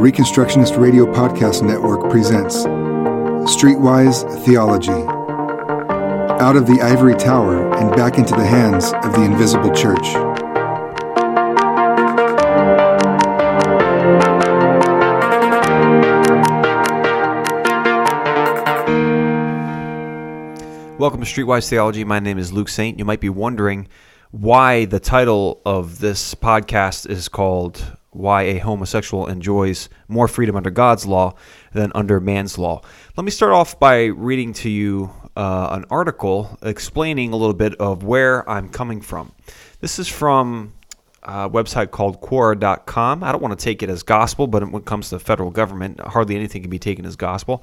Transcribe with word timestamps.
Reconstructionist 0.00 0.80
Radio 0.80 1.04
Podcast 1.04 1.62
Network 1.62 2.10
presents 2.10 2.64
Streetwise 3.54 4.24
Theology. 4.46 4.92
Out 6.42 6.56
of 6.56 6.66
the 6.66 6.80
ivory 6.80 7.14
tower 7.14 7.70
and 7.74 7.94
back 7.94 8.16
into 8.16 8.34
the 8.34 8.46
hands 8.46 8.94
of 9.04 9.12
the 9.12 9.22
invisible 9.22 9.70
church. 9.74 10.14
Welcome 20.98 21.20
to 21.20 21.26
Streetwise 21.26 21.68
Theology. 21.68 22.04
My 22.04 22.20
name 22.20 22.38
is 22.38 22.54
Luke 22.54 22.70
Saint. 22.70 22.98
You 22.98 23.04
might 23.04 23.20
be 23.20 23.28
wondering 23.28 23.86
why 24.30 24.86
the 24.86 24.98
title 24.98 25.60
of 25.66 25.98
this 25.98 26.34
podcast 26.34 27.06
is 27.06 27.28
called 27.28 27.98
Why 28.10 28.42
a 28.42 28.58
Homosexual 28.58 29.26
Enjoys 29.26 29.88
More 30.08 30.28
Freedom 30.28 30.56
Under 30.56 30.70
God's 30.70 31.06
Law 31.06 31.34
Than 31.72 31.92
Under 31.94 32.20
Man's 32.20 32.58
Law. 32.58 32.82
Let 33.16 33.24
me 33.24 33.30
start 33.30 33.52
off 33.52 33.78
by 33.78 34.06
reading 34.06 34.52
to 34.54 34.68
you 34.68 35.12
uh, 35.36 35.68
an 35.70 35.84
article 35.90 36.58
explaining 36.62 37.32
a 37.32 37.36
little 37.36 37.54
bit 37.54 37.74
of 37.76 38.02
where 38.02 38.48
I'm 38.48 38.68
coming 38.68 39.00
from. 39.00 39.32
This 39.80 39.98
is 39.98 40.08
from 40.08 40.74
a 41.22 41.48
website 41.48 41.90
called 41.90 42.20
Quora.com. 42.20 43.22
I 43.22 43.32
don't 43.32 43.42
want 43.42 43.58
to 43.58 43.62
take 43.62 43.82
it 43.82 43.90
as 43.90 44.02
gospel, 44.02 44.46
but 44.46 44.68
when 44.70 44.82
it 44.82 44.86
comes 44.86 45.10
to 45.10 45.16
the 45.16 45.24
federal 45.24 45.50
government, 45.50 46.00
hardly 46.00 46.34
anything 46.34 46.62
can 46.62 46.70
be 46.70 46.78
taken 46.78 47.06
as 47.06 47.16
gospel. 47.16 47.62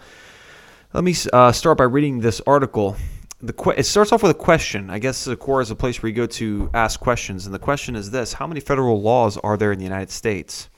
Let 0.93 1.03
me 1.03 1.15
uh, 1.33 1.51
start 1.51 1.77
by 1.77 1.83
reading 1.83 2.21
this 2.21 2.41
article 2.47 2.95
the 3.41 3.53
que- 3.53 3.73
it 3.77 3.85
starts 3.85 4.11
off 4.11 4.23
with 4.23 4.31
a 4.31 4.35
question. 4.35 4.89
I 4.89 4.99
guess 4.99 5.25
the 5.25 5.37
Quora 5.37 5.61
is 5.61 5.71
a 5.71 5.75
place 5.75 6.01
where 6.01 6.09
you 6.09 6.15
go 6.15 6.25
to 6.25 6.69
ask 6.73 6.99
questions, 6.99 7.45
and 7.45 7.53
the 7.53 7.59
question 7.59 7.95
is 7.95 8.11
this: 8.11 8.33
How 8.33 8.47
many 8.47 8.59
federal 8.59 9.01
laws 9.01 9.37
are 9.37 9.57
there 9.57 9.71
in 9.71 9.77
the 9.77 9.85
United 9.85 10.09
States? 10.11 10.69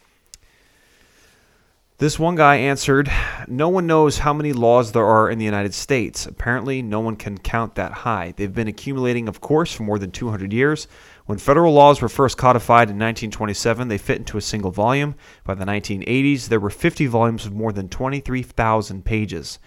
This 2.00 2.18
one 2.18 2.36
guy 2.36 2.56
answered, 2.56 3.12
No 3.50 3.68
one 3.68 3.86
knows 3.86 4.20
how 4.20 4.32
many 4.32 4.54
laws 4.54 4.94
there 4.94 5.06
are 5.06 5.30
in 5.30 5.38
the 5.38 5.44
United 5.44 5.74
States. 5.74 6.26
Apparently, 6.26 6.82
no 6.82 7.02
one 7.02 7.18
can 7.18 7.38
count 7.38 7.76
that 7.76 7.92
high. 7.92 8.34
They've 8.38 8.54
been 8.54 8.70
accumulating, 8.70 9.28
of 9.28 9.42
course, 9.42 9.74
for 9.74 9.84
more 9.84 10.00
than 10.00 10.10
200 10.10 10.54
years. 10.54 10.88
When 11.26 11.38
federal 11.38 11.74
laws 11.74 12.02
were 12.02 12.08
first 12.08 12.38
codified 12.38 12.88
in 12.90 12.96
1927, 12.96 13.90
they 13.90 13.98
fit 13.98 14.20
into 14.20 14.38
a 14.38 14.42
single 14.42 14.72
volume. 14.72 15.16
By 15.44 15.56
the 15.56 15.66
1980s, 15.66 16.48
there 16.48 16.62
were 16.62 16.70
50 16.70 17.06
volumes 17.08 17.46
of 17.46 17.54
more 17.54 17.74
than 17.74 17.90
23,000 17.90 19.04
pages. 19.04 19.60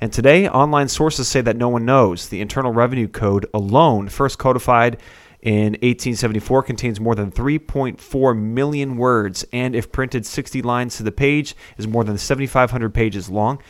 And 0.00 0.12
today, 0.12 0.48
online 0.48 0.88
sources 0.88 1.28
say 1.28 1.40
that 1.40 1.56
no 1.56 1.68
one 1.68 1.84
knows. 1.84 2.28
The 2.28 2.40
Internal 2.40 2.72
Revenue 2.72 3.08
Code 3.08 3.46
alone, 3.54 4.08
first 4.08 4.38
codified 4.38 4.98
in 5.40 5.72
1874, 5.74 6.62
contains 6.62 7.00
more 7.00 7.14
than 7.14 7.30
3.4 7.30 8.38
million 8.38 8.96
words, 8.96 9.44
and 9.52 9.76
if 9.76 9.92
printed 9.92 10.26
60 10.26 10.62
lines 10.62 10.96
to 10.96 11.02
the 11.02 11.12
page, 11.12 11.54
is 11.76 11.86
more 11.86 12.04
than 12.04 12.18
7,500 12.18 12.92
pages 12.92 13.28
long. 13.28 13.60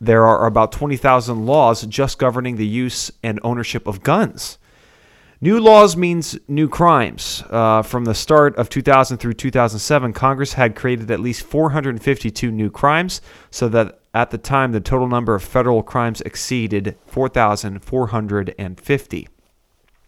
There 0.00 0.26
are 0.26 0.46
about 0.46 0.72
20,000 0.72 1.46
laws 1.46 1.82
just 1.82 2.18
governing 2.18 2.56
the 2.56 2.66
use 2.66 3.10
and 3.22 3.40
ownership 3.42 3.86
of 3.86 4.02
guns. 4.02 4.58
New 5.40 5.60
laws 5.60 5.96
means 5.96 6.38
new 6.48 6.68
crimes. 6.68 7.44
Uh, 7.50 7.82
from 7.82 8.04
the 8.04 8.14
start 8.14 8.56
of 8.56 8.68
2000 8.68 9.18
through 9.18 9.34
2007, 9.34 10.12
Congress 10.12 10.54
had 10.54 10.74
created 10.74 11.10
at 11.10 11.20
least 11.20 11.42
452 11.42 12.50
new 12.50 12.70
crimes, 12.70 13.20
so 13.50 13.68
that 13.68 14.00
at 14.14 14.30
the 14.30 14.38
time 14.38 14.72
the 14.72 14.80
total 14.80 15.08
number 15.08 15.34
of 15.34 15.42
federal 15.42 15.82
crimes 15.82 16.22
exceeded 16.22 16.96
4,450. 17.06 19.28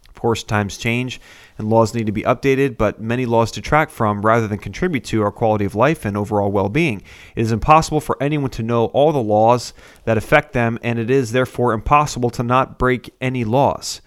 Of 0.09 0.21
course, 0.21 0.43
times 0.43 0.79
change 0.79 1.21
and 1.59 1.69
laws 1.69 1.93
need 1.93 2.07
to 2.07 2.13
be 2.13 2.23
updated, 2.23 2.79
but 2.79 3.03
many 3.03 3.27
laws 3.27 3.53
detract 3.53 3.91
from 3.91 4.23
rather 4.23 4.49
than 4.49 4.57
contribute 4.59 5.05
to 5.07 5.23
our 5.23 5.31
quality 5.31 5.67
of 5.67 5.75
life 5.75 6.07
and 6.07 6.17
overall 6.17 6.51
well 6.51 6.71
being. 6.71 7.03
It 7.35 7.43
is 7.43 7.53
impossible 7.53 8.01
for 8.01 8.17
anyone 8.19 8.49
to 8.53 8.63
know 8.63 8.87
all 8.87 9.13
the 9.13 9.19
laws 9.19 9.75
that 10.05 10.17
affect 10.17 10.55
them, 10.55 10.79
and 10.83 10.99
it 10.99 11.11
is 11.11 11.33
therefore 11.33 11.75
impossible 11.75 12.31
to 12.31 12.43
not 12.43 12.79
break 12.79 13.13
any 13.21 13.45
laws. 13.45 14.01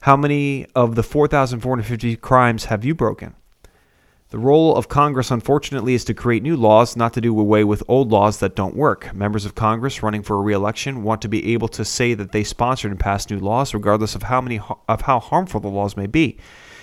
How 0.00 0.16
many 0.16 0.66
of 0.74 0.96
the 0.96 1.04
4,450 1.04 2.16
crimes 2.16 2.64
have 2.64 2.84
you 2.84 2.94
broken? 2.94 3.36
The 4.30 4.38
role 4.38 4.74
of 4.74 4.88
Congress, 4.88 5.30
unfortunately, 5.30 5.94
is 5.94 6.04
to 6.06 6.14
create 6.14 6.42
new 6.42 6.56
laws, 6.56 6.96
not 6.96 7.12
to 7.12 7.20
do 7.20 7.38
away 7.38 7.62
with 7.62 7.82
old 7.86 8.10
laws 8.10 8.38
that 8.38 8.56
don't 8.56 8.74
work. 8.74 9.14
Members 9.14 9.44
of 9.44 9.54
Congress 9.54 10.02
running 10.02 10.22
for 10.22 10.36
a 10.36 10.40
re-election 10.40 11.02
want 11.02 11.22
to 11.22 11.28
be 11.28 11.52
able 11.52 11.68
to 11.68 11.84
say 11.84 12.14
that 12.14 12.32
they 12.32 12.42
sponsored 12.42 12.90
and 12.90 12.98
passed 12.98 13.30
new 13.30 13.38
laws, 13.38 13.74
regardless 13.74 14.14
of 14.14 14.24
how 14.24 14.40
many 14.40 14.60
of 14.88 15.02
how 15.02 15.20
harmful 15.20 15.60
the 15.60 15.68
laws 15.68 15.96
may 15.96 16.06
be. 16.06 16.38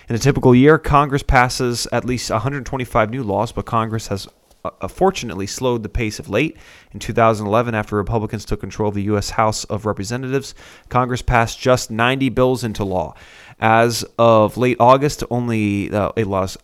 In 0.07 0.15
a 0.15 0.19
typical 0.19 0.53
year, 0.53 0.77
Congress 0.77 1.23
passes 1.23 1.87
at 1.91 2.05
least 2.05 2.29
125 2.29 3.09
new 3.09 3.23
laws, 3.23 3.51
but 3.51 3.65
Congress 3.65 4.07
has 4.07 4.27
uh, 4.63 4.87
fortunately 4.87 5.47
slowed 5.47 5.83
the 5.83 5.89
pace 5.89 6.19
of 6.19 6.29
late. 6.29 6.57
In 6.91 6.99
2011, 6.99 7.73
after 7.73 7.95
Republicans 7.95 8.45
took 8.45 8.59
control 8.59 8.89
of 8.89 8.95
the 8.95 9.03
U.S. 9.03 9.31
House 9.31 9.63
of 9.65 9.85
Representatives, 9.85 10.53
Congress 10.89 11.21
passed 11.21 11.59
just 11.59 11.89
90 11.89 12.29
bills 12.29 12.63
into 12.63 12.83
law. 12.83 13.15
As 13.63 14.03
of 14.17 14.57
late 14.57 14.77
August, 14.79 15.23
only 15.29 15.91
uh, 15.91 16.11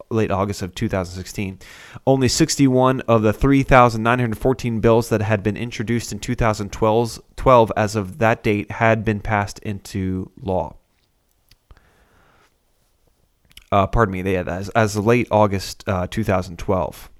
late 0.10 0.32
August 0.32 0.64
of 0.64 0.74
2016, 0.74 1.60
only 2.08 2.28
61 2.28 3.02
of 3.02 3.22
the 3.22 3.34
3,914 3.34 4.80
bills 4.80 5.10
that 5.10 5.22
had 5.22 5.44
been 5.44 5.56
introduced 5.56 6.12
in 6.12 6.18
2012 6.18 7.22
12 7.36 7.72
as 7.78 7.96
of 7.96 8.18
that 8.18 8.42
date 8.42 8.72
had 8.72 9.06
been 9.06 9.20
passed 9.20 9.60
into 9.60 10.32
law. 10.42 10.76
Uh, 13.72 13.86
pardon 13.86 14.14
me, 14.14 14.22
they 14.22 14.34
had 14.34 14.48
as, 14.48 14.70
as 14.70 14.98
late 14.98 15.28
August 15.30 15.84
uh, 15.88 16.08
2012. 16.08 17.12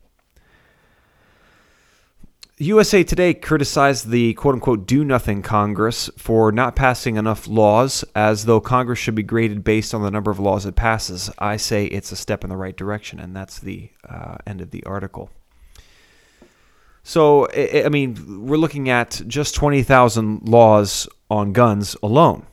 USA 2.60 3.04
Today 3.04 3.36
criticized 3.36 4.10
the 4.10 4.34
quote 4.34 4.56
unquote 4.56 4.88
do 4.88 5.06
nothing 5.06 5.44
Congress 5.44 6.10
for 6.18 6.52
not 6.52 6.76
passing 6.76 7.16
enough 7.16 7.48
laws, 7.48 8.04
as 8.16 8.46
though 8.46 8.60
Congress 8.60 8.98
should 8.98 9.14
be 9.14 9.22
graded 9.22 9.64
based 9.64 9.94
on 9.94 10.02
the 10.02 10.10
number 10.10 10.32
of 10.32 10.40
laws 10.40 10.66
it 10.66 10.76
passes. 10.76 11.30
I 11.38 11.58
say 11.58 11.86
it's 11.86 12.12
a 12.12 12.16
step 12.16 12.44
in 12.44 12.50
the 12.50 12.58
right 12.58 12.76
direction, 12.76 13.20
and 13.20 13.36
that's 13.36 13.60
the 13.60 13.92
uh, 14.10 14.38
end 14.48 14.62
of 14.62 14.72
the 14.72 14.84
article. 14.86 15.30
So, 17.04 17.48
I 17.52 17.90
mean, 17.90 18.48
we're 18.48 18.58
looking 18.58 18.90
at 18.90 19.22
just 19.28 19.54
20,000 19.54 20.50
laws 20.50 21.08
on 21.30 21.54
guns 21.54 21.96
alone. 22.02 22.48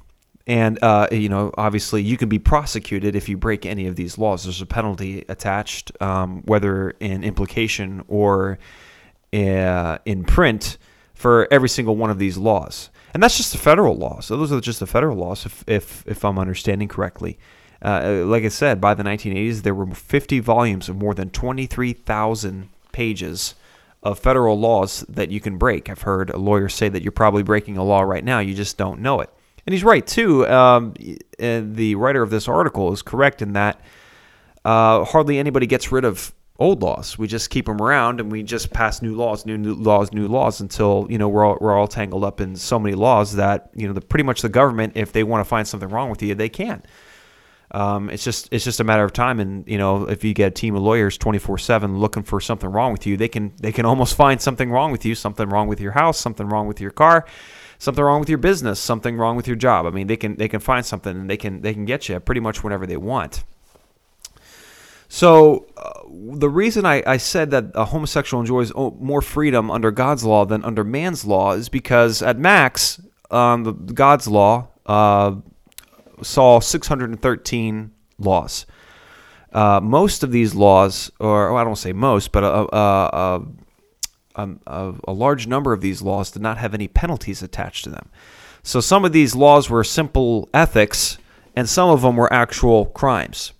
And, 0.47 0.79
uh, 0.83 1.09
you 1.11 1.31
know, 1.31 1.51
obviously 1.57 2.03
you 2.03 2.19
can 2.19 2.29
be 2.29 2.39
prosecuted 2.39 3.17
if 3.17 3.31
you 3.31 3.39
break 3.39 3.65
any 3.65 3.87
of 3.87 3.97
these 3.97 4.19
laws. 4.19 4.45
There's 4.45 4.61
a 4.61 4.67
penalty 4.67 5.25
attached, 5.31 5.91
um, 6.03 6.43
whether 6.45 6.91
in 7.01 7.25
implication 7.25 8.05
or 8.07 8.59
in 9.34 10.25
print 10.25 10.78
for 11.15 11.49
every 11.50 11.69
single 11.69 11.97
one 11.97 12.11
of 12.11 12.19
these 12.19 12.37
laws. 12.37 12.91
And 13.12 13.22
that's 13.22 13.37
just 13.37 13.53
the 13.53 13.59
federal 13.59 13.97
laws. 13.97 14.27
So 14.27 14.37
those 14.37 14.53
are 14.53 14.61
just 14.61 14.81
the 14.81 14.87
federal 14.87 15.17
laws, 15.17 15.47
if, 15.47 15.65
if, 15.67 16.05
if 16.06 16.25
I'm 16.25 16.39
understanding 16.39 16.89
correctly. 16.89 17.39
Uh, 17.81 18.25
like 18.25 18.44
I 18.44 18.49
said, 18.49 18.81
by 18.81 18.94
the 18.94 19.03
1980s, 19.03 19.62
there 19.62 19.75
were 19.75 19.87
50 19.87 20.41
volumes 20.41 20.89
of 20.89 20.97
more 20.97 21.15
than 21.15 21.31
23,000 21.31 22.69
pages 22.93 23.55
of 24.03 24.19
federal 24.19 24.59
laws 24.59 25.05
that 25.09 25.31
you 25.31 25.41
can 25.41 25.59
break. 25.59 25.89
I've 25.89 26.03
heard 26.03 26.31
a 26.31 26.39
lawyer 26.39 26.69
say 26.69 26.89
that 26.89 27.03
you're 27.03 27.12
probably 27.12 27.43
breaking 27.43 27.77
a 27.77 27.84
law 27.84 28.03
right 28.03 28.25
now, 28.25 28.41
you 28.41 28.55
just 28.55 28.77
don't 28.77 29.00
know 29.00 29.21
it. 29.21 29.31
And 29.67 29.73
he's 29.73 29.84
right, 29.84 30.06
too. 30.06 30.47
Um, 30.47 30.94
the 31.39 31.94
writer 31.94 32.23
of 32.23 32.31
this 32.31 32.49
article 32.49 32.93
is 32.93 33.00
correct 33.00 33.41
in 33.41 33.55
that 33.55 33.81
uh, 34.65 35.05
hardly 35.05 35.39
anybody 35.39 35.67
gets 35.67 35.91
rid 35.93 36.05
of 36.05 36.34
old 36.59 36.83
laws. 36.83 37.19
We 37.19 37.27
just 37.27 37.51
keep 37.51 37.67
them 37.67 37.81
around 37.81 38.21
and 38.21 38.31
we 38.31 38.43
just 38.43 38.73
pass 38.73 39.03
new 39.03 39.15
laws, 39.15 39.45
new, 39.45 39.59
new 39.59 39.75
laws, 39.75 40.13
new 40.13 40.29
laws 40.29 40.61
until 40.61 41.07
you 41.11 41.19
know 41.19 41.29
we're 41.29 41.45
all, 41.45 41.59
we're 41.61 41.77
all 41.77 41.89
tangled 41.89 42.25
up 42.25 42.41
in 42.41 42.57
so 42.57 42.79
many 42.79 42.95
laws 42.95 43.37
that 43.37 43.71
you 43.75 43.87
know 43.87 43.93
the, 43.93 44.01
pretty 44.01 44.25
much 44.25 44.43
the 44.43 44.49
government, 44.49 44.93
if 44.97 45.13
they 45.13 45.25
want 45.25 45.41
to 45.41 45.49
find 45.49 45.67
something 45.67 45.89
wrong 45.89 46.11
with 46.11 46.23
you, 46.23 46.35
they 46.35 46.49
can. 46.49 46.83
Um, 47.71 48.09
it's 48.09 48.23
just 48.23 48.53
it's 48.53 48.65
just 48.65 48.79
a 48.79 48.85
matter 48.85 49.03
of 49.03 49.12
time, 49.12 49.41
and 49.41 49.67
you 49.67 49.79
know 49.79 50.09
if 50.09 50.23
you 50.23 50.33
get 50.33 50.49
a 50.49 50.51
team 50.53 50.77
of 50.77 50.83
lawyers 50.83 51.19
twenty 51.19 51.39
four 51.39 51.59
seven 51.59 51.99
looking 51.99 52.23
for 52.23 52.41
something 52.41 52.71
wrong 52.71 52.93
with 52.93 53.05
you, 53.05 53.17
they 53.17 53.27
can 53.27 53.53
they 53.61 53.73
can 53.73 53.85
almost 53.85 54.17
find 54.17 54.41
something 54.41 54.71
wrong 54.71 54.93
with 54.93 55.05
you, 55.05 55.17
something 55.17 55.49
wrong 55.49 55.67
with 55.67 55.81
your 55.81 55.93
house, 55.93 56.21
something 56.21 56.49
wrong 56.49 56.69
with 56.69 56.81
your 56.81 56.93
car, 56.93 57.27
something 57.79 58.05
wrong 58.05 58.21
with 58.21 58.29
your 58.29 58.39
business, 58.39 58.79
something 58.79 59.17
wrong 59.17 59.35
with 59.35 59.49
your 59.49 59.57
job. 59.57 59.87
I 59.87 59.91
mean, 59.91 60.07
they 60.07 60.17
can 60.17 60.37
they 60.37 60.49
can 60.49 60.61
find 60.61 60.87
something 60.87 61.17
and 61.17 61.29
they 61.29 61.37
can 61.37 61.62
they 61.62 61.75
can 61.75 61.85
get 61.85 62.09
you 62.09 62.21
pretty 62.21 62.41
much 62.41 62.62
whenever 62.62 62.87
they 62.87 62.97
want. 62.97 63.43
So, 65.14 65.66
uh, 65.76 66.00
the 66.37 66.49
reason 66.49 66.84
I, 66.84 67.00
I, 67.06 67.19
said 67.19 67.52
that 67.52 67.66
a 67.76 67.84
homosexual 67.84 68.40
enjoys 68.40 68.75
more 68.75 69.22
freedom 69.22 69.70
under 69.70 69.93
God's 69.93 70.25
law 70.25 70.44
than 70.44 70.64
under 70.64 70.82
man's 70.82 71.25
law 71.25 71.52
is 71.52 71.69
because 71.69 72.20
at 72.20 72.37
max, 72.37 73.00
um, 73.31 73.62
the, 73.62 73.72
God's 73.72 74.26
law 74.26 74.70
uh, 74.87 75.37
saw 76.20 76.58
613 76.58 77.93
laws. 78.19 78.66
Uh, 79.52 79.78
most 79.81 80.25
of 80.25 80.32
these 80.32 80.56
laws, 80.56 81.12
or 81.20 81.52
well, 81.52 81.61
I 81.61 81.64
don't 81.64 81.76
say 81.76 81.93
most, 81.93 82.32
but 82.32 82.43
a, 82.43 82.76
a, 82.76 83.43
a, 84.34 84.94
a 85.06 85.12
large 85.12 85.46
number 85.46 85.72
of 85.72 85.81
these 85.81 86.02
laws 86.02 86.32
did 86.32 86.43
not 86.43 86.58
have 86.58 86.75
any 86.75 86.88
penalties 86.88 87.40
attached 87.40 87.84
to 87.84 87.90
them. 87.90 88.11
So 88.64 88.81
some 88.81 89.05
of 89.05 89.12
these 89.12 89.37
laws 89.37 89.70
were 89.70 89.84
simple 89.84 90.49
ethics, 90.52 91.19
and 91.55 91.69
some 91.69 91.88
of 91.88 92.02
them 92.02 92.16
were 92.16 92.32
actual 92.32 92.87
crimes. 92.87 93.52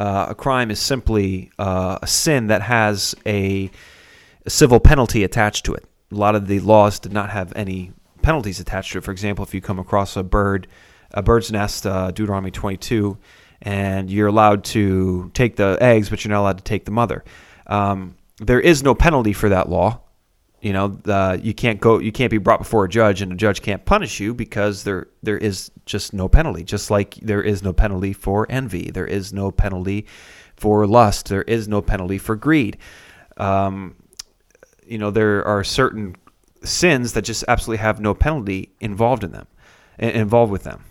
Uh, 0.00 0.28
a 0.30 0.34
crime 0.34 0.70
is 0.70 0.80
simply 0.80 1.50
uh, 1.58 1.98
a 2.00 2.06
sin 2.06 2.46
that 2.46 2.62
has 2.62 3.14
a 3.26 3.70
a 4.46 4.50
civil 4.50 4.80
penalty 4.80 5.22
attached 5.24 5.66
to 5.66 5.74
it. 5.74 5.84
A 6.10 6.14
lot 6.14 6.34
of 6.34 6.46
the 6.46 6.60
laws 6.60 6.98
did 6.98 7.12
not 7.12 7.28
have 7.28 7.52
any 7.54 7.92
penalties 8.22 8.58
attached 8.60 8.92
to 8.92 8.98
it. 8.98 9.04
For 9.04 9.10
example, 9.10 9.44
if 9.44 9.52
you 9.52 9.60
come 9.60 9.78
across 9.78 10.16
a 10.16 10.22
bird, 10.22 10.66
a 11.10 11.22
bird's 11.22 11.52
nest, 11.52 11.86
uh, 11.86 12.10
Deuteronomy 12.10 12.50
22, 12.50 13.18
and 13.60 14.10
you're 14.10 14.28
allowed 14.28 14.64
to 14.64 15.30
take 15.34 15.56
the 15.56 15.76
eggs, 15.82 16.08
but 16.08 16.24
you're 16.24 16.30
not 16.30 16.40
allowed 16.40 16.58
to 16.58 16.64
take 16.64 16.86
the 16.86 16.90
mother. 16.90 17.22
Um, 17.66 18.16
there 18.38 18.60
is 18.60 18.82
no 18.82 18.94
penalty 18.94 19.34
for 19.34 19.50
that 19.50 19.68
law. 19.68 20.00
You 20.60 20.74
know, 20.74 21.38
you 21.42 21.54
can't 21.54 21.80
go, 21.80 21.98
you 21.98 22.12
can't 22.12 22.30
be 22.30 22.38
brought 22.38 22.58
before 22.58 22.84
a 22.84 22.88
judge, 22.88 23.22
and 23.22 23.32
a 23.32 23.34
judge 23.34 23.62
can't 23.62 23.84
punish 23.84 24.20
you 24.20 24.34
because 24.34 24.84
there 24.84 25.08
there 25.22 25.38
is 25.38 25.70
just 25.86 26.12
no 26.12 26.28
penalty. 26.28 26.64
Just 26.64 26.90
like 26.90 27.14
there 27.16 27.42
is 27.42 27.62
no 27.62 27.72
penalty 27.72 28.12
for 28.12 28.46
envy, 28.50 28.90
there 28.90 29.06
is 29.06 29.32
no 29.32 29.50
penalty 29.50 30.06
for 30.56 30.86
lust, 30.86 31.28
there 31.28 31.42
is 31.42 31.66
no 31.66 31.80
penalty 31.80 32.18
for 32.18 32.36
greed. 32.36 32.76
Um, 33.38 33.96
you 34.86 34.98
know, 34.98 35.10
there 35.10 35.46
are 35.46 35.64
certain 35.64 36.16
sins 36.62 37.14
that 37.14 37.22
just 37.22 37.44
absolutely 37.48 37.78
have 37.78 38.00
no 38.00 38.12
penalty 38.12 38.70
involved 38.80 39.24
in 39.24 39.32
them, 39.32 39.46
involved 39.98 40.52
with 40.52 40.64
them. 40.64 40.84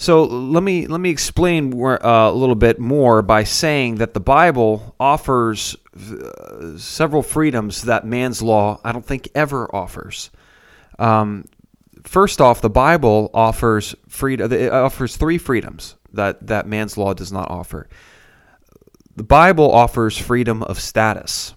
So 0.00 0.22
let 0.22 0.62
me 0.62 0.86
let 0.86 1.00
me 1.00 1.10
explain 1.10 1.74
uh, 1.74 1.98
a 2.04 2.32
little 2.32 2.54
bit 2.54 2.78
more 2.78 3.20
by 3.20 3.42
saying 3.42 3.96
that 3.96 4.14
the 4.14 4.20
Bible 4.20 4.94
offers 5.00 5.74
uh, 5.96 6.78
several 6.78 7.20
freedoms 7.20 7.82
that 7.82 8.06
man's 8.06 8.40
law 8.40 8.80
I 8.84 8.92
don't 8.92 9.04
think 9.04 9.28
ever 9.34 9.74
offers. 9.74 10.30
Um, 11.00 11.46
first 12.04 12.40
off, 12.40 12.60
the 12.60 12.70
Bible 12.70 13.28
offers 13.34 13.96
freedom. 14.08 14.52
It 14.52 14.72
offers 14.72 15.16
three 15.16 15.36
freedoms 15.36 15.96
that 16.12 16.46
that 16.46 16.68
man's 16.68 16.96
law 16.96 17.12
does 17.12 17.32
not 17.32 17.50
offer. 17.50 17.88
The 19.16 19.24
Bible 19.24 19.68
offers 19.68 20.16
freedom 20.16 20.62
of 20.62 20.78
status. 20.78 21.56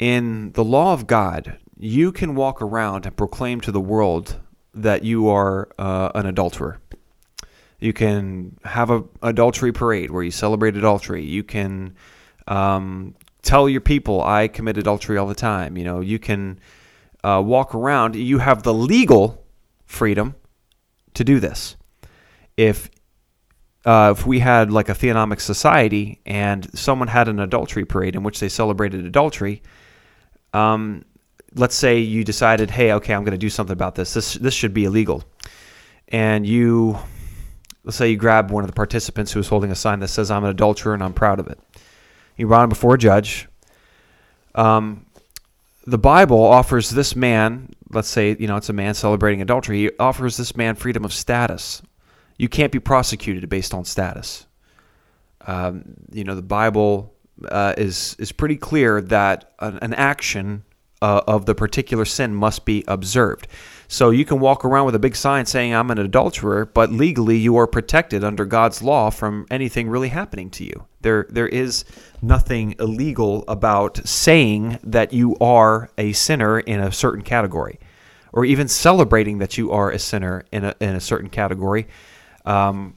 In 0.00 0.50
the 0.54 0.64
law 0.64 0.92
of 0.92 1.06
God, 1.06 1.56
you 1.78 2.10
can 2.10 2.34
walk 2.34 2.60
around 2.60 3.06
and 3.06 3.16
proclaim 3.16 3.60
to 3.60 3.70
the 3.70 3.80
world 3.80 4.40
that 4.74 5.04
you 5.04 5.28
are 5.28 5.68
uh, 5.78 6.10
an 6.16 6.26
adulterer. 6.26 6.80
You 7.86 7.92
can 7.92 8.58
have 8.64 8.90
a 8.90 9.04
adultery 9.22 9.72
parade 9.72 10.10
where 10.10 10.24
you 10.24 10.32
celebrate 10.32 10.76
adultery. 10.76 11.24
You 11.24 11.44
can 11.44 11.94
um, 12.48 13.14
tell 13.42 13.68
your 13.68 13.80
people, 13.80 14.24
"I 14.24 14.48
commit 14.48 14.76
adultery 14.76 15.18
all 15.18 15.28
the 15.28 15.36
time." 15.36 15.78
You 15.78 15.84
know, 15.84 16.00
you 16.00 16.18
can 16.18 16.58
uh, 17.22 17.40
walk 17.46 17.76
around. 17.76 18.16
You 18.16 18.38
have 18.38 18.64
the 18.64 18.74
legal 18.74 19.46
freedom 19.84 20.34
to 21.14 21.22
do 21.22 21.38
this. 21.38 21.76
If 22.56 22.90
uh, 23.84 24.14
if 24.18 24.26
we 24.26 24.40
had 24.40 24.72
like 24.72 24.88
a 24.88 24.94
theonomic 24.94 25.40
society 25.40 26.20
and 26.26 26.68
someone 26.76 27.06
had 27.06 27.28
an 27.28 27.38
adultery 27.38 27.84
parade 27.84 28.16
in 28.16 28.24
which 28.24 28.40
they 28.40 28.48
celebrated 28.48 29.06
adultery, 29.06 29.62
um, 30.52 31.04
let's 31.54 31.76
say 31.76 32.00
you 32.00 32.24
decided, 32.24 32.68
hey, 32.68 32.94
okay, 32.94 33.14
I'm 33.14 33.22
going 33.22 33.38
to 33.40 33.46
do 33.46 33.48
something 33.48 33.74
about 33.74 33.94
this. 33.94 34.12
This 34.12 34.34
this 34.34 34.54
should 34.54 34.74
be 34.74 34.86
illegal, 34.86 35.22
and 36.08 36.44
you 36.44 36.98
let's 37.86 37.96
say 37.96 38.10
you 38.10 38.16
grab 38.16 38.50
one 38.50 38.64
of 38.64 38.68
the 38.68 38.74
participants 38.74 39.32
who 39.32 39.40
is 39.40 39.48
holding 39.48 39.70
a 39.70 39.74
sign 39.76 40.00
that 40.00 40.08
says, 40.08 40.30
I'm 40.30 40.44
an 40.44 40.50
adulterer 40.50 40.92
and 40.92 41.02
I'm 41.02 41.14
proud 41.14 41.38
of 41.38 41.46
it. 41.46 41.58
You 42.36 42.48
brought 42.48 42.64
him 42.64 42.68
before 42.68 42.96
a 42.96 42.98
judge. 42.98 43.48
Um, 44.56 45.06
the 45.86 45.96
Bible 45.96 46.42
offers 46.42 46.90
this 46.90 47.14
man, 47.14 47.70
let's 47.90 48.08
say, 48.08 48.36
you 48.40 48.48
know, 48.48 48.56
it's 48.56 48.68
a 48.68 48.74
man 48.74 48.94
celebrating 48.94 49.40
adultery, 49.40 49.78
he 49.78 49.90
offers 50.00 50.36
this 50.36 50.56
man 50.56 50.74
freedom 50.74 51.04
of 51.04 51.12
status. 51.12 51.80
You 52.36 52.48
can't 52.48 52.72
be 52.72 52.80
prosecuted 52.80 53.48
based 53.48 53.72
on 53.72 53.84
status. 53.84 54.46
Um, 55.46 55.94
you 56.10 56.24
know, 56.24 56.34
the 56.34 56.42
Bible 56.42 57.14
uh, 57.48 57.74
is, 57.78 58.16
is 58.18 58.32
pretty 58.32 58.56
clear 58.56 59.00
that 59.00 59.52
an, 59.60 59.78
an 59.80 59.94
action 59.94 60.64
uh, 61.02 61.22
of 61.26 61.46
the 61.46 61.54
particular 61.54 62.04
sin 62.04 62.34
must 62.34 62.64
be 62.64 62.84
observed. 62.88 63.48
So 63.88 64.10
you 64.10 64.24
can 64.24 64.40
walk 64.40 64.64
around 64.64 64.86
with 64.86 64.96
a 64.96 64.98
big 64.98 65.14
sign 65.14 65.46
saying, 65.46 65.72
I'm 65.72 65.90
an 65.90 65.98
adulterer, 65.98 66.66
but 66.66 66.90
legally 66.90 67.36
you 67.36 67.56
are 67.56 67.68
protected 67.68 68.24
under 68.24 68.44
God's 68.44 68.82
law 68.82 69.10
from 69.10 69.46
anything 69.50 69.88
really 69.88 70.08
happening 70.08 70.50
to 70.50 70.64
you. 70.64 70.86
There, 71.02 71.26
there 71.30 71.46
is 71.46 71.84
nothing 72.20 72.74
illegal 72.80 73.44
about 73.46 74.04
saying 74.06 74.80
that 74.82 75.12
you 75.12 75.36
are 75.40 75.88
a 75.96 76.12
sinner 76.12 76.58
in 76.58 76.80
a 76.80 76.90
certain 76.90 77.22
category, 77.22 77.78
or 78.32 78.44
even 78.44 78.66
celebrating 78.66 79.38
that 79.38 79.56
you 79.56 79.70
are 79.70 79.90
a 79.90 79.98
sinner 80.00 80.44
in 80.50 80.64
a, 80.64 80.74
in 80.80 80.96
a 80.96 81.00
certain 81.00 81.30
category. 81.30 81.86
Um, 82.44 82.96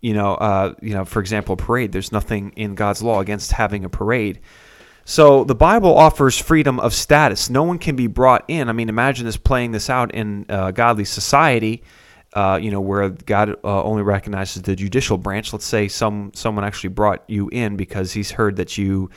you 0.00 0.12
know, 0.12 0.34
uh, 0.34 0.74
you 0.82 0.94
know, 0.94 1.04
for 1.04 1.20
example, 1.20 1.56
parade. 1.56 1.92
There's 1.92 2.12
nothing 2.12 2.52
in 2.56 2.74
God's 2.74 3.02
law 3.02 3.20
against 3.20 3.52
having 3.52 3.84
a 3.84 3.88
parade. 3.88 4.40
So 5.08 5.44
the 5.44 5.54
Bible 5.54 5.96
offers 5.96 6.36
freedom 6.36 6.80
of 6.80 6.92
status. 6.92 7.48
No 7.48 7.62
one 7.62 7.78
can 7.78 7.94
be 7.94 8.08
brought 8.08 8.44
in. 8.48 8.68
I 8.68 8.72
mean, 8.72 8.88
imagine 8.88 9.24
this 9.24 9.36
playing 9.36 9.70
this 9.70 9.88
out 9.88 10.12
in 10.12 10.46
a 10.48 10.72
godly 10.72 11.04
society, 11.04 11.84
uh, 12.32 12.58
you 12.60 12.72
know, 12.72 12.80
where 12.80 13.10
God 13.10 13.50
uh, 13.50 13.84
only 13.84 14.02
recognizes 14.02 14.62
the 14.62 14.74
judicial 14.74 15.16
branch. 15.16 15.52
Let's 15.52 15.64
say 15.64 15.86
some 15.86 16.32
someone 16.34 16.64
actually 16.64 16.90
brought 16.90 17.22
you 17.28 17.48
in 17.50 17.76
because 17.76 18.12
he's 18.12 18.32
heard 18.32 18.56
that 18.56 18.76
you 18.76 19.08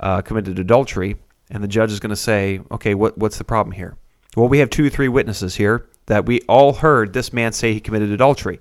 uh, 0.00 0.22
committed 0.22 0.58
adultery, 0.58 1.16
and 1.50 1.62
the 1.62 1.68
judge 1.68 1.92
is 1.92 2.00
going 2.00 2.08
to 2.08 2.16
say, 2.16 2.62
"Okay, 2.70 2.94
what 2.94 3.18
what's 3.18 3.36
the 3.36 3.44
problem 3.44 3.72
here?" 3.72 3.98
Well, 4.36 4.48
we 4.48 4.60
have 4.60 4.70
two 4.70 4.86
or 4.86 4.90
three 4.90 5.08
witnesses 5.08 5.54
here 5.56 5.86
that 6.06 6.24
we 6.24 6.40
all 6.48 6.72
heard 6.72 7.12
this 7.12 7.34
man 7.34 7.52
say 7.52 7.74
he 7.74 7.80
committed 7.80 8.10
adultery, 8.10 8.60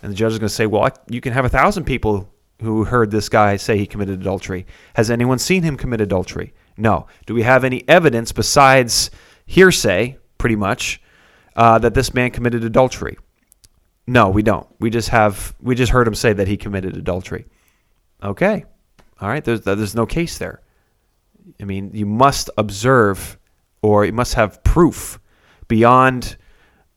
and 0.00 0.12
the 0.12 0.16
judge 0.16 0.30
is 0.34 0.38
going 0.38 0.48
to 0.48 0.54
say, 0.54 0.66
"Well, 0.66 0.84
I, 0.84 0.90
you 1.08 1.20
can 1.20 1.32
have 1.32 1.44
a 1.44 1.48
thousand 1.48 1.86
people 1.86 2.32
who 2.60 2.84
heard 2.84 3.10
this 3.10 3.28
guy 3.28 3.56
say 3.56 3.76
he 3.76 3.86
committed 3.86 4.20
adultery. 4.20 4.66
Has 4.94 5.10
anyone 5.10 5.38
seen 5.38 5.62
him 5.62 5.76
commit 5.76 6.00
adultery? 6.00 6.54
No. 6.76 7.06
Do 7.26 7.34
we 7.34 7.42
have 7.42 7.64
any 7.64 7.86
evidence 7.88 8.32
besides 8.32 9.10
hearsay, 9.46 10.18
pretty 10.38 10.56
much, 10.56 11.00
uh, 11.56 11.78
that 11.78 11.94
this 11.94 12.14
man 12.14 12.30
committed 12.30 12.64
adultery? 12.64 13.16
No, 14.06 14.28
we 14.28 14.42
don't. 14.42 14.68
We 14.80 14.90
just 14.90 15.08
have 15.08 15.54
we 15.60 15.74
just 15.74 15.92
heard 15.92 16.06
him 16.06 16.14
say 16.14 16.32
that 16.34 16.46
he 16.46 16.56
committed 16.56 16.96
adultery. 16.96 17.46
Okay, 18.22 18.64
all 19.20 19.28
right. 19.28 19.42
There's 19.42 19.62
there's 19.62 19.94
no 19.94 20.04
case 20.06 20.36
there. 20.38 20.60
I 21.60 21.64
mean, 21.64 21.90
you 21.94 22.06
must 22.06 22.50
observe, 22.58 23.38
or 23.82 24.04
you 24.04 24.12
must 24.12 24.34
have 24.34 24.62
proof 24.62 25.18
beyond 25.68 26.36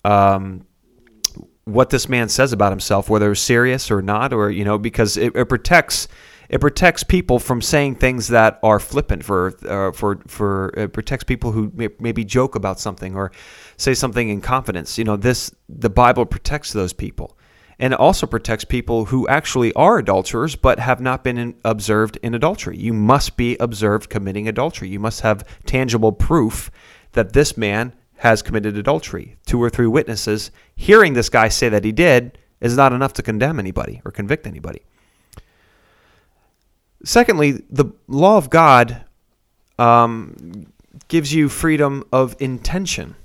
um, 0.03 0.66
what 1.67 1.89
this 1.89 2.07
man 2.07 2.29
says 2.29 2.53
about 2.53 2.71
himself, 2.71 3.09
whether 3.09 3.31
it's 3.31 3.41
serious 3.41 3.91
or 3.91 4.01
not, 4.01 4.31
or 4.33 4.49
you 4.49 4.63
know, 4.63 4.77
because 4.77 5.17
it, 5.17 5.35
it 5.35 5.49
protects 5.49 6.07
it 6.49 6.61
protects 6.61 7.03
people 7.03 7.39
from 7.39 7.61
saying 7.61 7.95
things 7.95 8.29
that 8.29 8.57
are 8.63 8.79
flippant 8.79 9.23
for 9.23 9.53
uh, 9.67 9.91
for 9.91 10.19
for 10.27 10.73
it 10.77 10.93
protects 10.93 11.25
people 11.25 11.51
who 11.51 11.71
may, 11.75 11.89
maybe 11.99 12.23
joke 12.23 12.55
about 12.55 12.79
something 12.79 13.15
or 13.15 13.31
say 13.75 13.93
something 13.93 14.29
in 14.29 14.39
confidence. 14.39 14.97
You 14.97 15.03
know, 15.03 15.17
this 15.17 15.53
the 15.67 15.89
Bible 15.89 16.25
protects 16.25 16.71
those 16.71 16.93
people. 16.93 17.37
And 17.79 17.93
it 17.93 17.99
also 17.99 18.25
protects 18.25 18.63
people 18.63 19.05
who 19.05 19.27
actually 19.27 19.71
are 19.73 19.99
adulterers 19.99 20.55
but 20.55 20.79
have 20.79 20.99
not 20.99 21.23
been 21.23 21.37
in, 21.37 21.55
observed 21.63 22.17
in 22.23 22.33
adultery. 22.33 22.75
You 22.75 22.91
must 22.91 23.37
be 23.37 23.55
observed 23.59 24.09
committing 24.09 24.47
adultery. 24.47 24.89
You 24.89 24.99
must 24.99 25.21
have 25.21 25.45
tangible 25.65 26.11
proof 26.11 26.71
that 27.11 27.33
this 27.33 27.55
man 27.55 27.93
has 28.17 28.41
committed 28.41 28.77
adultery. 28.77 29.37
Two 29.45 29.61
or 29.61 29.69
three 29.69 29.87
witnesses 29.87 30.51
hearing 30.75 31.13
this 31.13 31.29
guy 31.29 31.47
say 31.47 31.69
that 31.69 31.83
he 31.83 31.91
did 31.91 32.37
is 32.59 32.75
not 32.75 32.93
enough 32.93 33.13
to 33.13 33.23
condemn 33.23 33.59
anybody 33.59 34.01
or 34.03 34.11
convict 34.11 34.47
anybody. 34.47 34.81
Secondly, 37.03 37.63
the 37.69 37.85
law 38.07 38.37
of 38.37 38.49
God 38.49 39.05
um, 39.77 40.65
gives 41.07 41.33
you 41.33 41.47
freedom 41.47 42.03
of 42.11 42.35
intention. 42.39 43.15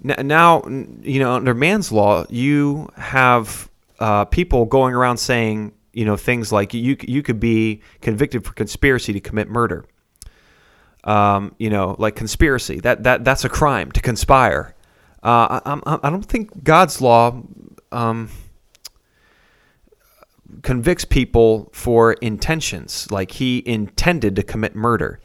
Now, 0.00 0.62
you 0.64 1.20
know, 1.20 1.34
under 1.34 1.54
man's 1.54 1.92
law, 1.92 2.24
you 2.28 2.88
have 2.96 3.70
uh, 4.00 4.24
people 4.24 4.64
going 4.64 4.94
around 4.94 5.18
saying, 5.18 5.72
you 5.92 6.04
know, 6.04 6.16
things 6.16 6.50
like 6.50 6.74
you 6.74 6.96
you 7.02 7.22
could 7.22 7.38
be 7.38 7.82
convicted 8.00 8.44
for 8.44 8.52
conspiracy 8.54 9.12
to 9.12 9.20
commit 9.20 9.48
murder 9.48 9.84
um, 11.04 11.54
you 11.58 11.70
know, 11.70 11.96
like 11.98 12.16
conspiracy. 12.16 12.80
That 12.80 13.02
that 13.04 13.24
that's 13.24 13.44
a 13.44 13.48
crime 13.48 13.90
to 13.92 14.00
conspire. 14.00 14.74
Uh, 15.22 15.60
I, 15.64 15.98
I, 16.02 16.10
don't 16.10 16.24
think 16.24 16.64
God's 16.64 17.00
law 17.00 17.42
um, 17.92 18.28
convicts 20.62 21.04
people 21.04 21.70
for 21.72 22.14
intentions, 22.14 23.08
like 23.10 23.30
He 23.30 23.62
intended 23.64 24.34
to 24.36 24.42
commit 24.42 24.74
murder. 24.74 25.20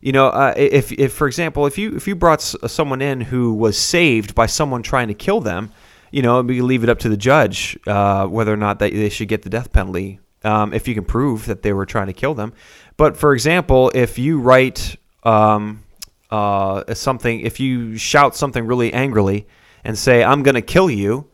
You 0.00 0.12
know, 0.12 0.28
uh, 0.28 0.54
if, 0.56 0.92
if 0.92 1.12
for 1.12 1.26
example, 1.26 1.66
if 1.66 1.78
you 1.78 1.94
if 1.94 2.06
you 2.06 2.14
brought 2.14 2.40
someone 2.40 3.02
in 3.02 3.20
who 3.22 3.54
was 3.54 3.78
saved 3.78 4.34
by 4.34 4.46
someone 4.46 4.82
trying 4.82 5.08
to 5.08 5.14
kill 5.14 5.40
them, 5.40 5.72
you 6.10 6.22
know, 6.22 6.42
we 6.42 6.60
leave 6.60 6.82
it 6.82 6.88
up 6.90 6.98
to 7.00 7.08
the 7.08 7.16
judge 7.16 7.78
uh, 7.86 8.26
whether 8.26 8.52
or 8.52 8.56
not 8.56 8.78
they, 8.78 8.90
they 8.90 9.08
should 9.08 9.28
get 9.28 9.42
the 9.42 9.50
death 9.50 9.72
penalty 9.72 10.20
um, 10.42 10.72
if 10.74 10.86
you 10.86 10.94
can 10.94 11.04
prove 11.04 11.46
that 11.46 11.62
they 11.62 11.72
were 11.72 11.86
trying 11.86 12.06
to 12.06 12.12
kill 12.12 12.34
them. 12.34 12.52
But 12.96 13.16
for 13.16 13.32
example, 13.32 13.90
if 13.94 14.18
you 14.18 14.40
write 14.40 14.96
um, 15.24 15.82
uh, 16.30 16.94
something, 16.94 17.40
if 17.40 17.60
you 17.60 17.96
shout 17.96 18.36
something 18.36 18.66
really 18.66 18.92
angrily 18.92 19.46
and 19.84 19.96
say, 19.96 20.24
I'm 20.24 20.42
going 20.42 20.54
to 20.54 20.62
kill 20.62 20.90
you, 20.90 21.28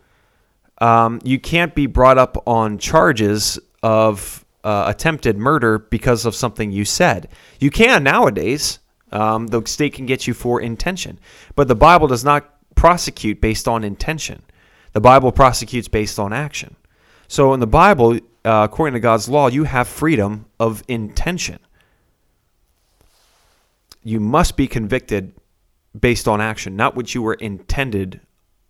um, 0.78 1.20
you 1.24 1.38
can't 1.38 1.74
be 1.74 1.86
brought 1.86 2.18
up 2.18 2.42
on 2.46 2.78
charges 2.78 3.58
of 3.82 4.44
uh, 4.64 4.84
attempted 4.88 5.36
murder 5.36 5.78
because 5.78 6.26
of 6.26 6.34
something 6.34 6.70
you 6.70 6.84
said. 6.84 7.28
You 7.58 7.70
can 7.70 8.02
nowadays. 8.02 8.78
Um, 9.12 9.48
the 9.48 9.62
state 9.66 9.94
can 9.94 10.06
get 10.06 10.28
you 10.28 10.34
for 10.34 10.60
intention, 10.60 11.18
but 11.56 11.66
the 11.66 11.74
Bible 11.74 12.06
does 12.06 12.24
not 12.24 12.48
prosecute 12.76 13.40
based 13.40 13.66
on 13.66 13.82
intention. 13.82 14.42
The 14.92 15.00
Bible 15.00 15.32
prosecutes 15.32 15.88
based 15.88 16.18
on 16.20 16.32
action. 16.32 16.76
So 17.26 17.52
in 17.52 17.58
the 17.58 17.66
Bible, 17.66 18.14
uh, 18.44 18.68
according 18.70 18.94
to 18.94 19.00
God's 19.00 19.28
law, 19.28 19.48
you 19.48 19.64
have 19.64 19.88
freedom 19.88 20.46
of 20.60 20.84
intention. 20.86 21.58
You 24.02 24.20
must 24.20 24.56
be 24.56 24.66
convicted 24.66 25.34
based 25.98 26.28
on 26.28 26.40
action, 26.40 26.76
not 26.76 26.94
what 26.94 27.14
you 27.14 27.22
were 27.22 27.34
intended 27.34 28.20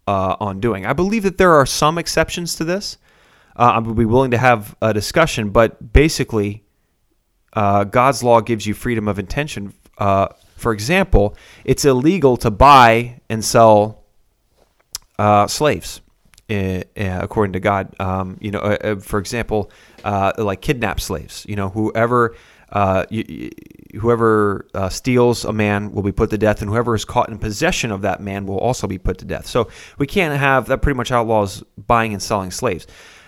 uh, 0.07 0.37
on 0.41 0.61
doing. 0.61 0.87
I 0.87 0.93
believe 0.93 1.23
that 1.23 1.39
there 1.39 1.53
are 1.53 1.67
some 1.67 1.99
exceptions 1.99 2.57
to 2.57 2.65
this. 2.65 2.99
Uh, 3.57 3.73
I 3.75 3.79
would 3.79 3.97
be 3.97 4.05
willing 4.05 4.31
to 4.31 4.39
have 4.39 4.75
a 4.81 4.95
discussion, 4.95 5.51
but 5.51 5.93
basically, 5.93 6.65
uh, 7.53 7.85
God's 7.85 8.23
law 8.23 8.41
gives 8.41 8.67
you 8.67 8.75
freedom 8.75 9.09
of 9.09 9.19
intention. 9.19 9.75
Uh, 9.99 10.29
for 10.57 10.73
example, 10.73 11.37
it's 11.65 11.85
illegal 11.85 12.37
to 12.39 12.51
buy 12.51 13.21
and 13.29 13.45
sell 13.45 14.05
uh, 15.19 15.47
slaves. 15.47 16.01
Uh, 16.49 16.83
according 16.97 17.53
to 17.53 17.61
God, 17.61 17.95
um, 18.01 18.37
you 18.41 18.51
know, 18.51 18.99
for 19.01 19.21
example, 19.21 19.71
like 20.05 20.61
kidnap 20.61 20.99
slaves. 21.01 21.47
You 21.49 21.55
know, 21.55 21.69
whoever 21.69 22.35
uh, 22.73 23.05
you, 23.11 23.51
whoever 24.01 24.67
uh, 24.75 24.89
steals 24.89 25.45
a 25.45 25.53
man 25.53 25.93
will 25.93 26.03
be 26.03 26.13
put 26.13 26.31
to 26.31 26.39
death, 26.39 26.63
and 26.63 26.71
whoever 26.71 26.95
is 26.95 27.05
caught 27.05 27.29
in 27.29 27.39
possession 27.39 27.91
of 27.91 28.03
that 28.03 28.21
man 28.21 28.47
will 28.47 28.59
also 28.59 28.87
be 28.87 28.99
put 28.99 29.19
to 29.19 29.25
death. 29.25 29.47
So 29.47 29.69
we 29.99 30.07
can't 30.07 30.39
have 30.39 30.67
that. 30.67 30.83
Pretty 30.83 30.97
much 30.97 31.11
outlaws 31.11 31.63
buying 31.87 32.13
and 32.13 32.23
selling 32.23 32.51
slaves. 32.51 32.87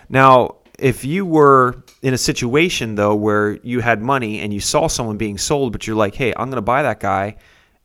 Now, 0.09 0.55
if 0.79 1.05
you 1.05 1.25
were 1.25 1.83
in 2.01 2.13
a 2.13 2.17
situation 2.17 2.95
though 2.95 3.15
where 3.15 3.53
you 3.63 3.79
had 3.79 4.01
money 4.01 4.39
and 4.39 4.53
you 4.53 4.59
saw 4.59 4.87
someone 4.87 5.17
being 5.17 5.37
sold, 5.37 5.71
but 5.71 5.87
you're 5.87 5.95
like, 5.95 6.15
hey, 6.15 6.33
I'm 6.35 6.49
going 6.49 6.57
to 6.57 6.61
buy 6.61 6.83
that 6.83 6.99
guy 6.99 7.37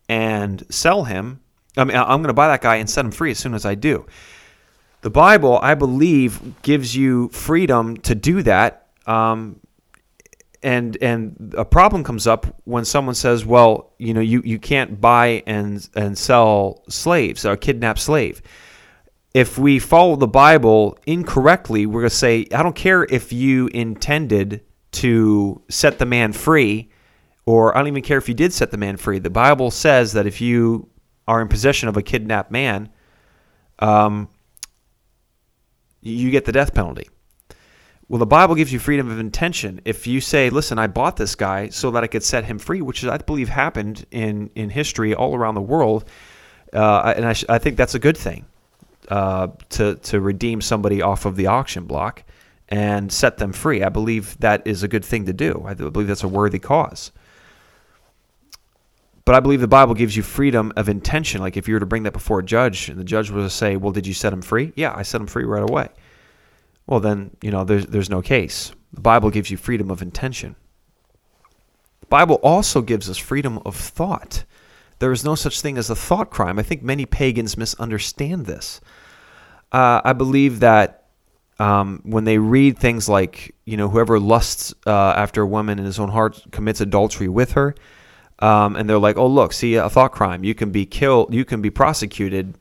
and 0.07 0.63
sell 0.69 1.03
him. 1.03 1.39
I 1.77 1.83
mean, 1.83 1.95
I'm 1.95 2.21
going 2.21 2.27
to 2.27 2.33
buy 2.33 2.47
that 2.47 2.61
guy 2.61 2.77
and 2.77 2.89
set 2.89 3.05
him 3.05 3.11
free 3.11 3.31
as 3.31 3.39
soon 3.39 3.53
as 3.53 3.65
I 3.65 3.75
do. 3.75 4.05
The 5.01 5.09
Bible, 5.09 5.59
I 5.61 5.75
believe, 5.75 6.61
gives 6.61 6.95
you 6.95 7.29
freedom 7.29 7.95
to 7.97 8.15
do 8.15 8.41
that. 8.43 8.87
Um, 9.05 9.59
and 10.61 10.97
and 11.01 11.53
a 11.57 11.65
problem 11.65 12.03
comes 12.03 12.27
up 12.27 12.61
when 12.65 12.85
someone 12.85 13.15
says, 13.15 13.45
"Well, 13.45 13.93
you 13.97 14.13
know, 14.13 14.21
you, 14.21 14.41
you 14.43 14.59
can't 14.59 14.99
buy 14.99 15.43
and 15.47 15.87
and 15.95 16.17
sell 16.17 16.83
slaves 16.89 17.45
or 17.45 17.55
kidnap 17.55 17.97
slave." 17.99 18.41
If 19.33 19.57
we 19.57 19.79
follow 19.79 20.15
the 20.15 20.27
Bible 20.27 20.97
incorrectly, 21.05 21.85
we're 21.85 22.01
going 22.01 22.09
to 22.09 22.15
say, 22.15 22.45
"I 22.53 22.63
don't 22.63 22.75
care 22.75 23.03
if 23.03 23.31
you 23.31 23.67
intended 23.67 24.63
to 24.91 25.61
set 25.69 25.99
the 25.99 26.05
man 26.05 26.33
free, 26.33 26.89
or 27.45 27.75
I 27.75 27.79
don't 27.79 27.87
even 27.87 28.01
care 28.01 28.17
if 28.17 28.27
you 28.27 28.35
did 28.35 28.51
set 28.51 28.71
the 28.71 28.77
man 28.77 28.97
free." 28.97 29.19
The 29.19 29.29
Bible 29.29 29.71
says 29.71 30.13
that 30.13 30.25
if 30.27 30.41
you 30.41 30.89
are 31.27 31.41
in 31.41 31.47
possession 31.47 31.87
of 31.87 31.95
a 31.95 32.01
kidnapped 32.01 32.51
man, 32.51 32.89
um, 33.77 34.27
you 36.01 36.31
get 36.31 36.45
the 36.45 36.51
death 36.51 36.73
penalty. 36.73 37.07
Well, 38.09 38.17
the 38.17 38.25
Bible 38.25 38.55
gives 38.55 38.73
you 38.73 38.79
freedom 38.79 39.11
of 39.11 39.19
intention. 39.19 39.81
If 39.85 40.07
you 40.07 40.19
say, 40.19 40.49
"Listen, 40.49 40.79
I 40.79 40.87
bought 40.87 41.15
this 41.15 41.35
guy 41.35 41.69
so 41.69 41.91
that 41.91 42.03
I 42.03 42.07
could 42.07 42.23
set 42.23 42.43
him 42.43 42.57
free," 42.57 42.81
which 42.81 43.05
I 43.05 43.17
believe 43.19 43.49
happened 43.49 44.07
in 44.09 44.49
in 44.55 44.71
history 44.71 45.13
all 45.13 45.35
around 45.35 45.53
the 45.53 45.61
world, 45.61 46.05
uh, 46.73 47.13
and 47.15 47.23
I, 47.23 47.35
I, 47.47 47.59
think 47.59 47.77
that's 47.77 47.93
a 47.93 47.99
good 47.99 48.17
thing 48.17 48.45
uh, 49.09 49.49
to 49.69 49.95
to 49.95 50.19
redeem 50.19 50.59
somebody 50.59 51.03
off 51.03 51.25
of 51.25 51.35
the 51.35 51.45
auction 51.45 51.85
block 51.85 52.23
and 52.67 53.11
set 53.11 53.37
them 53.37 53.53
free. 53.53 53.83
I 53.83 53.89
believe 53.89 54.39
that 54.39 54.65
is 54.65 54.81
a 54.81 54.87
good 54.87 55.05
thing 55.05 55.25
to 55.25 55.33
do. 55.33 55.63
I 55.67 55.75
believe 55.75 56.07
that's 56.07 56.23
a 56.23 56.27
worthy 56.27 56.59
cause. 56.59 57.11
But 59.23 59.35
I 59.35 59.39
believe 59.39 59.61
the 59.61 59.67
Bible 59.67 59.93
gives 59.93 60.17
you 60.17 60.23
freedom 60.23 60.73
of 60.75 60.89
intention. 60.89 61.41
Like 61.41 61.57
if 61.57 61.67
you 61.67 61.75
were 61.75 61.79
to 61.79 61.85
bring 61.85 62.01
that 62.03 62.13
before 62.13 62.39
a 62.39 62.43
judge, 62.43 62.89
and 62.89 62.97
the 62.97 63.03
judge 63.03 63.29
was 63.29 63.45
to 63.45 63.55
say, 63.55 63.77
"Well, 63.77 63.91
did 63.91 64.07
you 64.07 64.15
set 64.15 64.33
him 64.33 64.41
free?" 64.41 64.73
Yeah, 64.75 64.95
I 64.95 65.03
set 65.03 65.21
him 65.21 65.27
free 65.27 65.43
right 65.43 65.61
away 65.61 65.89
well, 66.89 66.99
then, 66.99 67.29
you 67.43 67.51
know, 67.51 67.63
there's, 67.63 67.85
there's 67.85 68.09
no 68.09 68.19
case. 68.19 68.71
The 68.93 69.01
Bible 69.01 69.29
gives 69.29 69.51
you 69.51 69.57
freedom 69.57 69.91
of 69.91 70.01
intention. 70.01 70.55
The 71.99 72.07
Bible 72.07 72.39
also 72.41 72.81
gives 72.81 73.07
us 73.07 73.17
freedom 73.17 73.59
of 73.63 73.75
thought. 73.75 74.43
There 74.97 75.11
is 75.11 75.23
no 75.23 75.35
such 75.35 75.61
thing 75.61 75.77
as 75.77 75.91
a 75.91 75.95
thought 75.95 76.31
crime. 76.31 76.57
I 76.57 76.63
think 76.63 76.81
many 76.81 77.05
pagans 77.05 77.57
misunderstand 77.57 78.47
this. 78.47 78.81
Uh, 79.71 80.01
I 80.03 80.13
believe 80.13 80.61
that 80.61 81.05
um, 81.59 82.01
when 82.05 82.23
they 82.23 82.39
read 82.39 82.79
things 82.79 83.07
like, 83.07 83.53
you 83.65 83.77
know, 83.77 83.87
whoever 83.87 84.19
lusts 84.19 84.73
uh, 84.87 85.13
after 85.15 85.43
a 85.43 85.47
woman 85.47 85.77
in 85.77 85.85
his 85.85 85.99
own 85.99 86.09
heart 86.09 86.41
commits 86.49 86.81
adultery 86.81 87.27
with 87.27 87.51
her, 87.51 87.75
um, 88.39 88.75
and 88.75 88.89
they're 88.89 88.97
like, 88.97 89.17
oh, 89.17 89.27
look, 89.27 89.53
see, 89.53 89.75
a 89.75 89.91
thought 89.91 90.11
crime. 90.11 90.43
You 90.43 90.55
can 90.55 90.71
be 90.71 90.87
killed, 90.87 91.35
you 91.35 91.45
can 91.45 91.61
be 91.61 91.69
prosecuted 91.69 92.57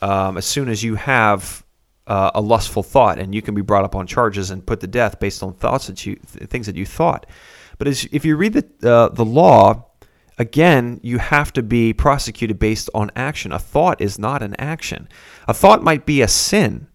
um, 0.00 0.36
as 0.36 0.46
soon 0.46 0.68
as 0.68 0.84
you 0.84 0.94
have 0.94 1.64
uh, 2.06 2.30
a 2.34 2.40
lustful 2.40 2.82
thought, 2.82 3.18
and 3.18 3.34
you 3.34 3.42
can 3.42 3.54
be 3.54 3.62
brought 3.62 3.84
up 3.84 3.94
on 3.94 4.06
charges 4.06 4.50
and 4.50 4.66
put 4.66 4.80
to 4.80 4.86
death 4.86 5.20
based 5.20 5.42
on 5.42 5.54
thoughts 5.54 5.86
that 5.86 6.04
you 6.04 6.16
things 6.16 6.66
that 6.66 6.76
you 6.76 6.86
thought. 6.86 7.26
But 7.78 7.88
as, 7.88 8.06
if 8.12 8.24
you 8.24 8.36
read 8.36 8.54
the 8.54 8.90
uh, 8.90 9.08
the 9.08 9.24
law, 9.24 9.86
again, 10.38 11.00
you 11.02 11.18
have 11.18 11.52
to 11.54 11.62
be 11.62 11.92
prosecuted 11.92 12.58
based 12.58 12.90
on 12.94 13.10
action. 13.14 13.52
A 13.52 13.58
thought 13.58 14.00
is 14.00 14.18
not 14.18 14.42
an 14.42 14.54
action. 14.58 15.08
A 15.46 15.54
thought 15.54 15.82
might 15.82 16.04
be 16.06 16.22
a 16.22 16.28
sin, 16.28 16.88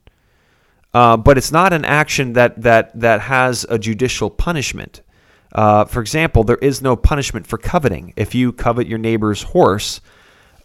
uh, 0.94 1.18
but 1.18 1.38
it's 1.38 1.52
not 1.52 1.74
an 1.74 1.86
action 1.86 2.34
that 2.34 2.62
that 2.62 3.00
that 3.00 3.22
has 3.22 3.66
a 3.70 3.80
judicial 3.80 4.30
punishment. 4.30 5.02
Uh, 5.54 5.86
for 5.86 6.02
example, 6.02 6.44
there 6.44 6.58
is 6.58 6.82
no 6.82 6.96
punishment 6.96 7.48
for 7.48 7.58
coveting. 7.58 8.14
If 8.18 8.36
you 8.36 8.52
covet 8.52 8.86
your 8.86 9.00
neighbor's 9.00 9.44
horse, 9.44 10.02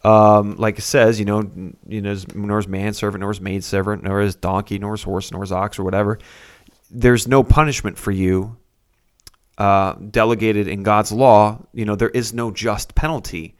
um, 0.04 0.56
like 0.56 0.78
it 0.78 0.82
says, 0.82 1.18
you 1.18 1.24
know, 1.24 1.42
you 1.86 2.00
know, 2.00 2.16
nor 2.34 2.56
his 2.56 2.68
manservant, 2.68 3.20
nor 3.20 3.30
his 3.30 3.40
maidservant, 3.40 4.02
nor 4.02 4.20
his 4.20 4.34
donkey, 4.34 4.78
nor 4.78 4.92
his 4.92 5.02
horse, 5.02 5.30
nor 5.30 5.42
his 5.42 5.52
ox, 5.52 5.78
or 5.78 5.84
whatever. 5.84 6.18
There's 6.90 7.28
no 7.28 7.42
punishment 7.42 7.96
for 7.98 8.10
you 8.10 8.56
uh, 9.58 9.94
delegated 9.94 10.66
in 10.66 10.82
God's 10.82 11.12
law. 11.12 11.58
You 11.72 11.84
know, 11.84 11.94
there 11.94 12.10
is 12.10 12.32
no 12.32 12.50
just 12.50 12.94
penalty, 12.94 13.54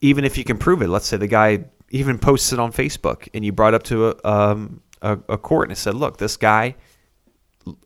even 0.00 0.24
if 0.24 0.38
you 0.38 0.44
can 0.44 0.56
prove 0.58 0.80
it. 0.80 0.88
Let's 0.88 1.06
say 1.06 1.18
the 1.18 1.26
guy 1.26 1.64
even 1.90 2.18
posts 2.18 2.52
it 2.52 2.58
on 2.58 2.72
Facebook, 2.72 3.28
and 3.34 3.44
you 3.44 3.52
brought 3.52 3.74
up 3.74 3.82
to 3.84 4.08
a, 4.08 4.14
um, 4.24 4.80
a, 5.02 5.18
a 5.28 5.38
court 5.38 5.68
and 5.68 5.76
said, 5.76 5.94
"Look, 5.94 6.16
this 6.16 6.38
guy 6.38 6.76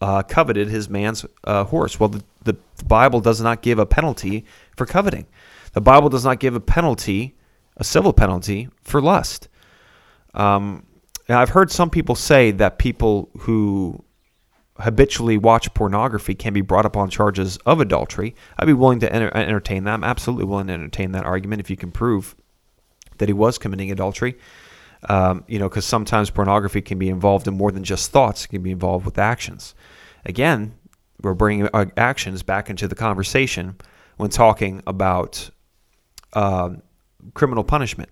uh, 0.01 0.23
coveted 0.23 0.69
his 0.69 0.89
man's 0.89 1.27
uh, 1.43 1.65
horse." 1.65 1.99
Well, 1.99 2.11
the, 2.11 2.23
the 2.45 2.57
Bible 2.87 3.21
does 3.21 3.41
not 3.41 3.61
give 3.61 3.81
a 3.81 3.87
penalty 3.87 4.45
for 4.77 4.87
coveting. 4.87 5.27
The 5.73 5.81
Bible 5.81 6.09
does 6.09 6.25
not 6.25 6.39
give 6.39 6.55
a 6.55 6.61
penalty 6.61 7.36
a 7.77 7.85
civil 7.85 8.13
penalty 8.13 8.69
for 8.83 9.01
lust. 9.01 9.49
Um, 10.35 10.87
I've 11.29 11.51
heard 11.51 11.71
some 11.71 11.91
people 11.91 12.15
say 12.15 12.51
that 12.53 12.79
people 12.79 13.31
who 13.41 14.05
habitually 14.79 15.39
watch 15.39 15.73
pornography 15.75 16.35
can 16.35 16.53
be 16.53 16.61
brought 16.61 16.87
up 16.87 16.97
on 16.97 17.09
charges 17.09 17.57
of 17.67 17.81
adultery. 17.81 18.35
I'd 18.59 18.67
be 18.67 18.73
willing 18.73 19.01
to 19.01 19.13
enter- 19.13 19.35
entertain 19.35 19.85
that. 19.85 19.95
I'm 19.95 20.05
absolutely 20.05 20.45
willing 20.45 20.69
to 20.69 20.75
entertain 20.75 21.13
that 21.13 21.25
argument 21.25 21.61
if 21.61 21.71
you 21.71 21.77
can 21.77 21.91
prove 21.91 22.37
that 23.19 23.29
he 23.29 23.33
was 23.33 23.59
committing 23.59 23.91
adultery. 23.91 24.37
Um, 25.09 25.45
you 25.47 25.59
know, 25.59 25.69
because 25.69 25.85
sometimes 25.85 26.31
pornography 26.31 26.81
can 26.81 26.99
be 26.99 27.09
involved 27.09 27.47
in 27.47 27.55
more 27.57 27.71
than 27.71 27.85
just 27.85 28.11
thoughts; 28.11 28.45
it 28.45 28.49
can 28.49 28.63
be 28.63 28.71
involved 28.71 29.05
with 29.05 29.19
actions. 29.19 29.75
Again, 30.25 30.75
we're 31.23 31.35
bringing 31.35 31.69
actions 31.97 32.43
back 32.43 32.71
into 32.71 32.89
the 32.89 32.95
conversation 32.95 33.77
when 34.17 34.31
talking 34.31 34.83
about 34.87 35.51
um, 36.33 36.83
criminal 37.35 37.65
punishment. 37.65 38.11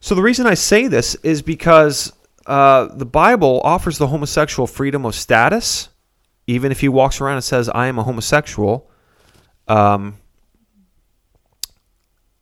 So 0.00 0.14
the 0.14 0.22
reason 0.22 0.46
I 0.46 0.54
say 0.54 0.86
this 0.88 1.14
is 1.16 1.42
because 1.42 2.12
uh, 2.46 2.88
the 2.94 3.06
Bible 3.06 3.60
offers 3.64 3.98
the 3.98 4.06
homosexual 4.06 4.66
freedom 4.66 5.04
of 5.04 5.14
status, 5.14 5.90
even 6.46 6.72
if 6.72 6.80
he 6.80 6.88
walks 6.88 7.20
around 7.20 7.34
and 7.34 7.44
says, 7.44 7.68
"I 7.68 7.86
am 7.86 7.98
a 7.98 8.02
homosexual." 8.02 8.90
Um, 9.68 10.16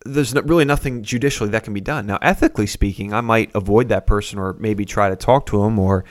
there's 0.04 0.32
really 0.34 0.64
nothing 0.64 1.02
judicially 1.02 1.50
that 1.50 1.64
can 1.64 1.74
be 1.74 1.80
done. 1.80 2.06
Now, 2.06 2.18
ethically 2.22 2.66
speaking, 2.66 3.12
I 3.12 3.20
might 3.20 3.50
avoid 3.54 3.88
that 3.88 4.06
person 4.06 4.38
or 4.38 4.54
maybe 4.54 4.84
try 4.84 5.10
to 5.10 5.16
talk 5.16 5.46
to 5.46 5.64
him 5.64 5.78
or 5.78 6.04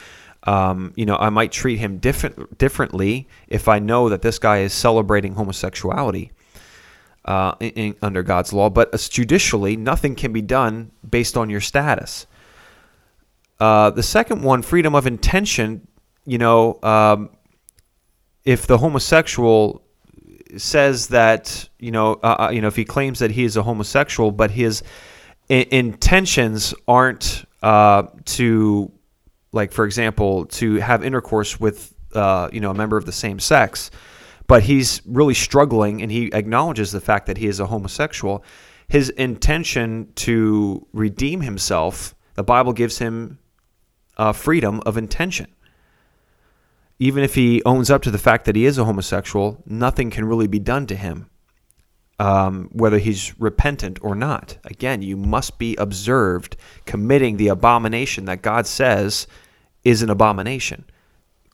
um, 0.44 0.94
you 0.96 1.06
know, 1.06 1.18
I 1.18 1.30
might 1.30 1.52
treat 1.52 1.78
him 1.78 1.98
different 1.98 2.58
differently 2.58 3.28
if 3.48 3.68
I 3.68 3.80
know 3.80 4.10
that 4.10 4.22
this 4.22 4.40
guy 4.40 4.60
is 4.60 4.74
celebrating 4.74 5.34
homosexuality 5.34 6.32
uh, 7.28 7.56
in, 7.60 7.96
under 8.02 8.24
God's 8.24 8.54
law, 8.54 8.70
but 8.70 8.92
judicially, 9.12 9.76
nothing 9.76 10.16
can 10.16 10.32
be 10.32 10.42
done 10.42 10.92
based 11.08 11.38
on 11.38 11.50
your 11.50 11.62
status. 11.62 12.26
Uh, 13.60 13.90
the 13.90 14.04
second 14.04 14.44
one, 14.44 14.62
freedom 14.62 14.96
of 14.96 15.08
intention, 15.08 15.88
you 16.26 16.38
know, 16.38 16.80
um, 16.84 17.30
if 18.46 18.66
the 18.68 18.78
homosexual 18.78 19.82
says 20.56 21.08
that, 21.08 21.68
you 21.80 21.92
know, 21.92 22.14
uh, 22.24 22.48
uh 22.48 22.50
you 22.52 22.62
know, 22.62 22.68
if 22.68 22.76
he 22.76 22.86
claims 22.86 23.20
that 23.20 23.32
he 23.32 23.44
is 23.44 23.58
a 23.58 23.64
homosexual, 23.64 24.32
but 24.32 24.52
his 24.52 24.84
I- 25.50 25.68
intentions 25.72 26.74
aren't 26.88 27.46
uh, 27.62 28.04
to, 28.26 28.92
like, 29.52 29.72
for 29.72 29.86
example, 29.86 30.46
to 30.46 30.76
have 30.76 31.04
intercourse 31.04 31.60
with 31.60 31.94
uh, 32.14 32.50
you 32.52 32.60
know, 32.60 32.72
a 32.72 32.74
member 32.74 32.98
of 32.98 33.06
the 33.06 33.12
same 33.12 33.40
sex, 33.40 33.92
but 34.48 34.64
he's 34.64 35.02
really 35.06 35.34
struggling, 35.34 36.02
and 36.02 36.12
he 36.12 36.32
acknowledges 36.34 36.92
the 36.92 37.02
fact 37.02 37.26
that 37.28 37.38
he 37.38 37.48
is 37.48 37.60
a 37.60 37.68
homosexual. 37.68 38.44
His 38.88 39.10
intention 39.10 40.12
to 40.16 40.88
redeem 40.94 41.42
himself, 41.42 42.16
the 42.36 42.44
Bible 42.44 42.74
gives 42.74 42.98
him 43.00 43.40
uh, 44.18 44.32
freedom 44.32 44.82
of 44.86 44.98
intention. 44.98 45.54
Even 47.00 47.24
if 47.24 47.36
he 47.36 47.62
owns 47.64 47.92
up 47.92 48.02
to 48.04 48.12
the 48.12 48.18
fact 48.18 48.46
that 48.46 48.56
he 48.56 48.66
is 48.66 48.78
a 48.78 48.86
homosexual, 48.86 49.62
nothing 49.66 50.10
can 50.10 50.26
really 50.26 50.48
be 50.48 50.60
done 50.60 50.88
to 50.88 50.96
him 50.96 51.30
um, 52.20 52.70
whether 52.72 52.98
he's 52.98 53.40
repentant 53.40 54.00
or 54.02 54.16
not. 54.16 54.58
Again, 54.66 55.02
you 55.02 55.18
must 55.18 55.58
be 55.60 55.76
observed 55.76 56.58
committing 56.86 57.38
the 57.38 57.50
abomination 57.50 58.26
that 58.26 58.42
God 58.42 58.66
says 58.66 59.28
is 59.84 60.02
an 60.02 60.10
abomination. 60.10 60.86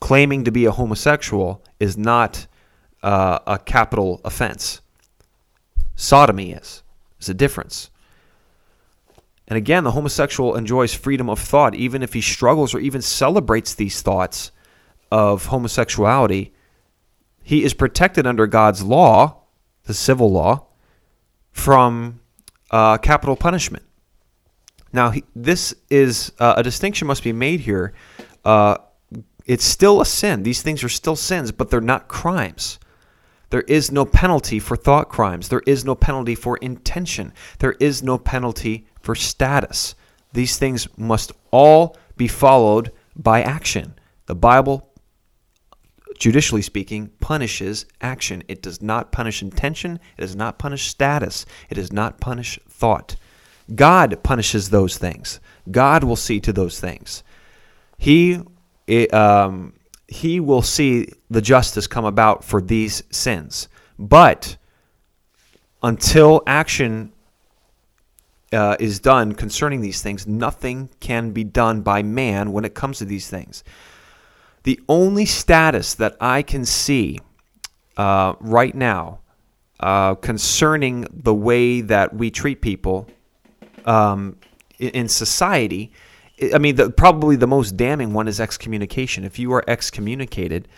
Claiming 0.00 0.44
to 0.44 0.50
be 0.50 0.64
a 0.64 0.72
homosexual 0.72 1.62
is 1.80 1.96
not 1.96 2.46
uh, 3.04 3.38
a 3.46 3.58
capital 3.58 4.20
offense. 4.24 4.80
Sodomy 5.94 6.50
is. 6.52 6.82
There's 7.18 7.28
a 7.28 7.34
difference. 7.34 7.90
And 9.46 9.56
again, 9.56 9.84
the 9.84 9.92
homosexual 9.92 10.56
enjoys 10.56 10.94
freedom 10.94 11.30
of 11.30 11.38
thought, 11.38 11.76
even 11.76 12.02
if 12.02 12.14
he 12.14 12.20
struggles 12.20 12.74
or 12.74 12.80
even 12.80 13.02
celebrates 13.02 13.74
these 13.74 14.02
thoughts 14.02 14.50
of 15.12 15.46
homosexuality. 15.46 16.52
He 17.44 17.62
is 17.62 17.74
protected 17.74 18.26
under 18.26 18.46
God's 18.46 18.82
law 18.82 19.44
the 19.84 19.94
civil 19.94 20.30
law, 20.30 20.66
from 21.52 22.20
uh, 22.70 22.98
capital 22.98 23.36
punishment. 23.36 23.84
Now, 24.92 25.10
he, 25.10 25.24
this 25.34 25.74
is 25.90 26.32
uh, 26.38 26.54
a 26.56 26.62
distinction 26.62 27.06
must 27.06 27.22
be 27.22 27.32
made 27.32 27.60
here. 27.60 27.92
Uh, 28.44 28.78
it's 29.46 29.64
still 29.64 30.00
a 30.00 30.06
sin. 30.06 30.42
These 30.42 30.62
things 30.62 30.82
are 30.82 30.88
still 30.88 31.16
sins, 31.16 31.52
but 31.52 31.70
they're 31.70 31.80
not 31.80 32.08
crimes. 32.08 32.78
There 33.54 33.62
is 33.68 33.92
no 33.92 34.04
penalty 34.04 34.58
for 34.58 34.76
thought 34.76 35.08
crimes. 35.08 35.48
There 35.48 35.62
is 35.64 35.84
no 35.84 35.94
penalty 35.94 36.34
for 36.34 36.56
intention. 36.56 37.32
There 37.60 37.76
is 37.78 38.02
no 38.02 38.18
penalty 38.18 38.84
for 39.00 39.14
status. 39.14 39.94
These 40.32 40.58
things 40.58 40.88
must 40.98 41.30
all 41.52 41.96
be 42.16 42.26
followed 42.26 42.90
by 43.14 43.42
action. 43.42 43.94
The 44.26 44.34
Bible 44.34 44.90
judicially 46.18 46.62
speaking, 46.62 47.12
punishes 47.20 47.86
action. 48.00 48.42
It 48.48 48.60
does 48.60 48.82
not 48.82 49.12
punish 49.12 49.40
intention. 49.40 50.00
It 50.18 50.22
does 50.22 50.34
not 50.34 50.58
punish 50.58 50.88
status. 50.88 51.46
It 51.70 51.76
does 51.76 51.92
not 51.92 52.18
punish 52.18 52.58
thought. 52.68 53.14
God 53.72 54.20
punishes 54.24 54.70
those 54.70 54.98
things. 54.98 55.38
God 55.70 56.02
will 56.02 56.16
see 56.16 56.40
to 56.40 56.52
those 56.52 56.80
things. 56.80 57.22
He, 57.98 58.40
um, 59.12 59.74
he 60.08 60.40
will 60.40 60.62
see 60.62 61.08
the 61.30 61.42
justice 61.42 61.86
come 61.86 62.04
about 62.04 62.44
for 62.44 62.60
these 62.60 63.02
sins. 63.10 63.68
But 63.98 64.56
until 65.82 66.42
action 66.46 67.12
uh, 68.52 68.76
is 68.78 69.00
done 69.00 69.34
concerning 69.34 69.80
these 69.80 70.02
things, 70.02 70.26
nothing 70.26 70.88
can 71.00 71.30
be 71.30 71.44
done 71.44 71.82
by 71.82 72.02
man 72.02 72.52
when 72.52 72.64
it 72.64 72.74
comes 72.74 72.98
to 72.98 73.04
these 73.04 73.28
things. 73.28 73.64
The 74.62 74.80
only 74.88 75.26
status 75.26 75.94
that 75.94 76.16
I 76.20 76.42
can 76.42 76.64
see 76.64 77.20
uh, 77.96 78.34
right 78.40 78.74
now 78.74 79.20
uh, 79.80 80.14
concerning 80.14 81.06
the 81.12 81.34
way 81.34 81.80
that 81.80 82.14
we 82.14 82.30
treat 82.30 82.60
people 82.60 83.08
um, 83.84 84.36
in 84.78 85.08
society, 85.08 85.92
I 86.52 86.58
mean, 86.58 86.76
the, 86.76 86.90
probably 86.90 87.36
the 87.36 87.46
most 87.46 87.76
damning 87.76 88.12
one 88.12 88.26
is 88.26 88.40
excommunication. 88.40 89.24
If 89.24 89.38
you 89.38 89.52
are 89.52 89.64
excommunicated, 89.68 90.68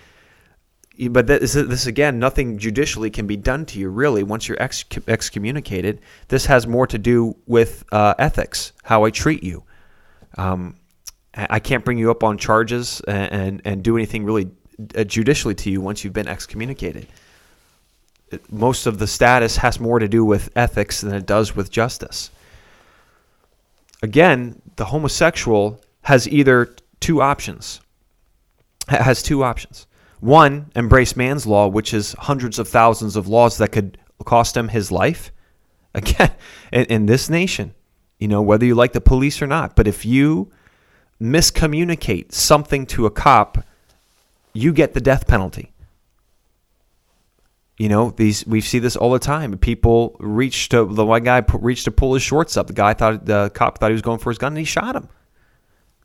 but 1.10 1.26
this, 1.26 1.54
this 1.54 1.86
again, 1.86 2.18
nothing 2.18 2.58
judicially 2.58 3.10
can 3.10 3.26
be 3.26 3.36
done 3.36 3.66
to 3.66 3.78
you 3.78 3.88
really 3.88 4.22
once 4.22 4.48
you're 4.48 4.62
ex- 4.62 4.84
excommunicated. 5.08 6.00
This 6.28 6.46
has 6.46 6.66
more 6.66 6.86
to 6.86 6.98
do 6.98 7.36
with 7.46 7.84
uh, 7.92 8.14
ethics, 8.18 8.72
how 8.82 9.04
I 9.04 9.10
treat 9.10 9.42
you. 9.42 9.64
Um, 10.36 10.76
I 11.34 11.60
can't 11.60 11.84
bring 11.84 11.98
you 11.98 12.10
up 12.10 12.22
on 12.24 12.38
charges 12.38 13.02
and, 13.06 13.32
and, 13.32 13.62
and 13.64 13.82
do 13.82 13.96
anything 13.96 14.24
really 14.24 14.50
uh, 14.96 15.04
judicially 15.04 15.54
to 15.56 15.70
you 15.70 15.82
once 15.82 16.02
you've 16.02 16.14
been 16.14 16.28
excommunicated. 16.28 17.06
Most 18.50 18.86
of 18.86 18.98
the 18.98 19.06
status 19.06 19.56
has 19.58 19.78
more 19.78 19.98
to 19.98 20.08
do 20.08 20.24
with 20.24 20.50
ethics 20.56 21.02
than 21.02 21.14
it 21.14 21.26
does 21.26 21.54
with 21.54 21.70
justice. 21.70 22.30
Again, 24.02 24.60
the 24.76 24.86
homosexual 24.86 25.80
has 26.02 26.28
either 26.28 26.74
two 27.00 27.20
options. 27.20 27.80
Has 28.88 29.22
two 29.22 29.42
options. 29.42 29.86
One, 30.20 30.70
embrace 30.76 31.16
man's 31.16 31.46
law, 31.46 31.66
which 31.66 31.92
is 31.92 32.14
hundreds 32.18 32.58
of 32.58 32.68
thousands 32.68 33.16
of 33.16 33.28
laws 33.28 33.58
that 33.58 33.72
could 33.72 33.98
cost 34.24 34.56
him 34.56 34.68
his 34.68 34.90
life. 34.92 35.32
Again, 35.94 36.32
in, 36.72 36.84
in 36.86 37.06
this 37.06 37.28
nation, 37.30 37.74
you 38.18 38.28
know, 38.28 38.42
whether 38.42 38.66
you 38.66 38.74
like 38.74 38.92
the 38.92 39.00
police 39.00 39.40
or 39.40 39.46
not, 39.46 39.74
but 39.74 39.86
if 39.86 40.04
you 40.04 40.50
miscommunicate 41.20 42.32
something 42.32 42.86
to 42.86 43.06
a 43.06 43.10
cop, 43.10 43.64
you 44.52 44.72
get 44.72 44.94
the 44.94 45.00
death 45.00 45.26
penalty. 45.26 45.72
You 47.78 47.88
know, 47.90 48.10
these 48.10 48.46
we 48.46 48.60
see 48.60 48.78
this 48.78 48.96
all 48.96 49.12
the 49.12 49.18
time. 49.18 49.56
People 49.58 50.16
reached 50.18 50.70
to 50.70 50.84
the 50.84 51.04
one 51.04 51.24
guy 51.24 51.44
reached 51.54 51.84
to 51.84 51.90
pull 51.90 52.14
his 52.14 52.22
shorts 52.22 52.56
up. 52.56 52.68
The 52.68 52.72
guy 52.72 52.94
thought 52.94 53.26
the 53.26 53.50
cop 53.54 53.78
thought 53.78 53.90
he 53.90 53.92
was 53.92 54.02
going 54.02 54.18
for 54.18 54.30
his 54.30 54.38
gun, 54.38 54.52
and 54.52 54.58
he 54.58 54.64
shot 54.64 54.96
him. 54.96 55.08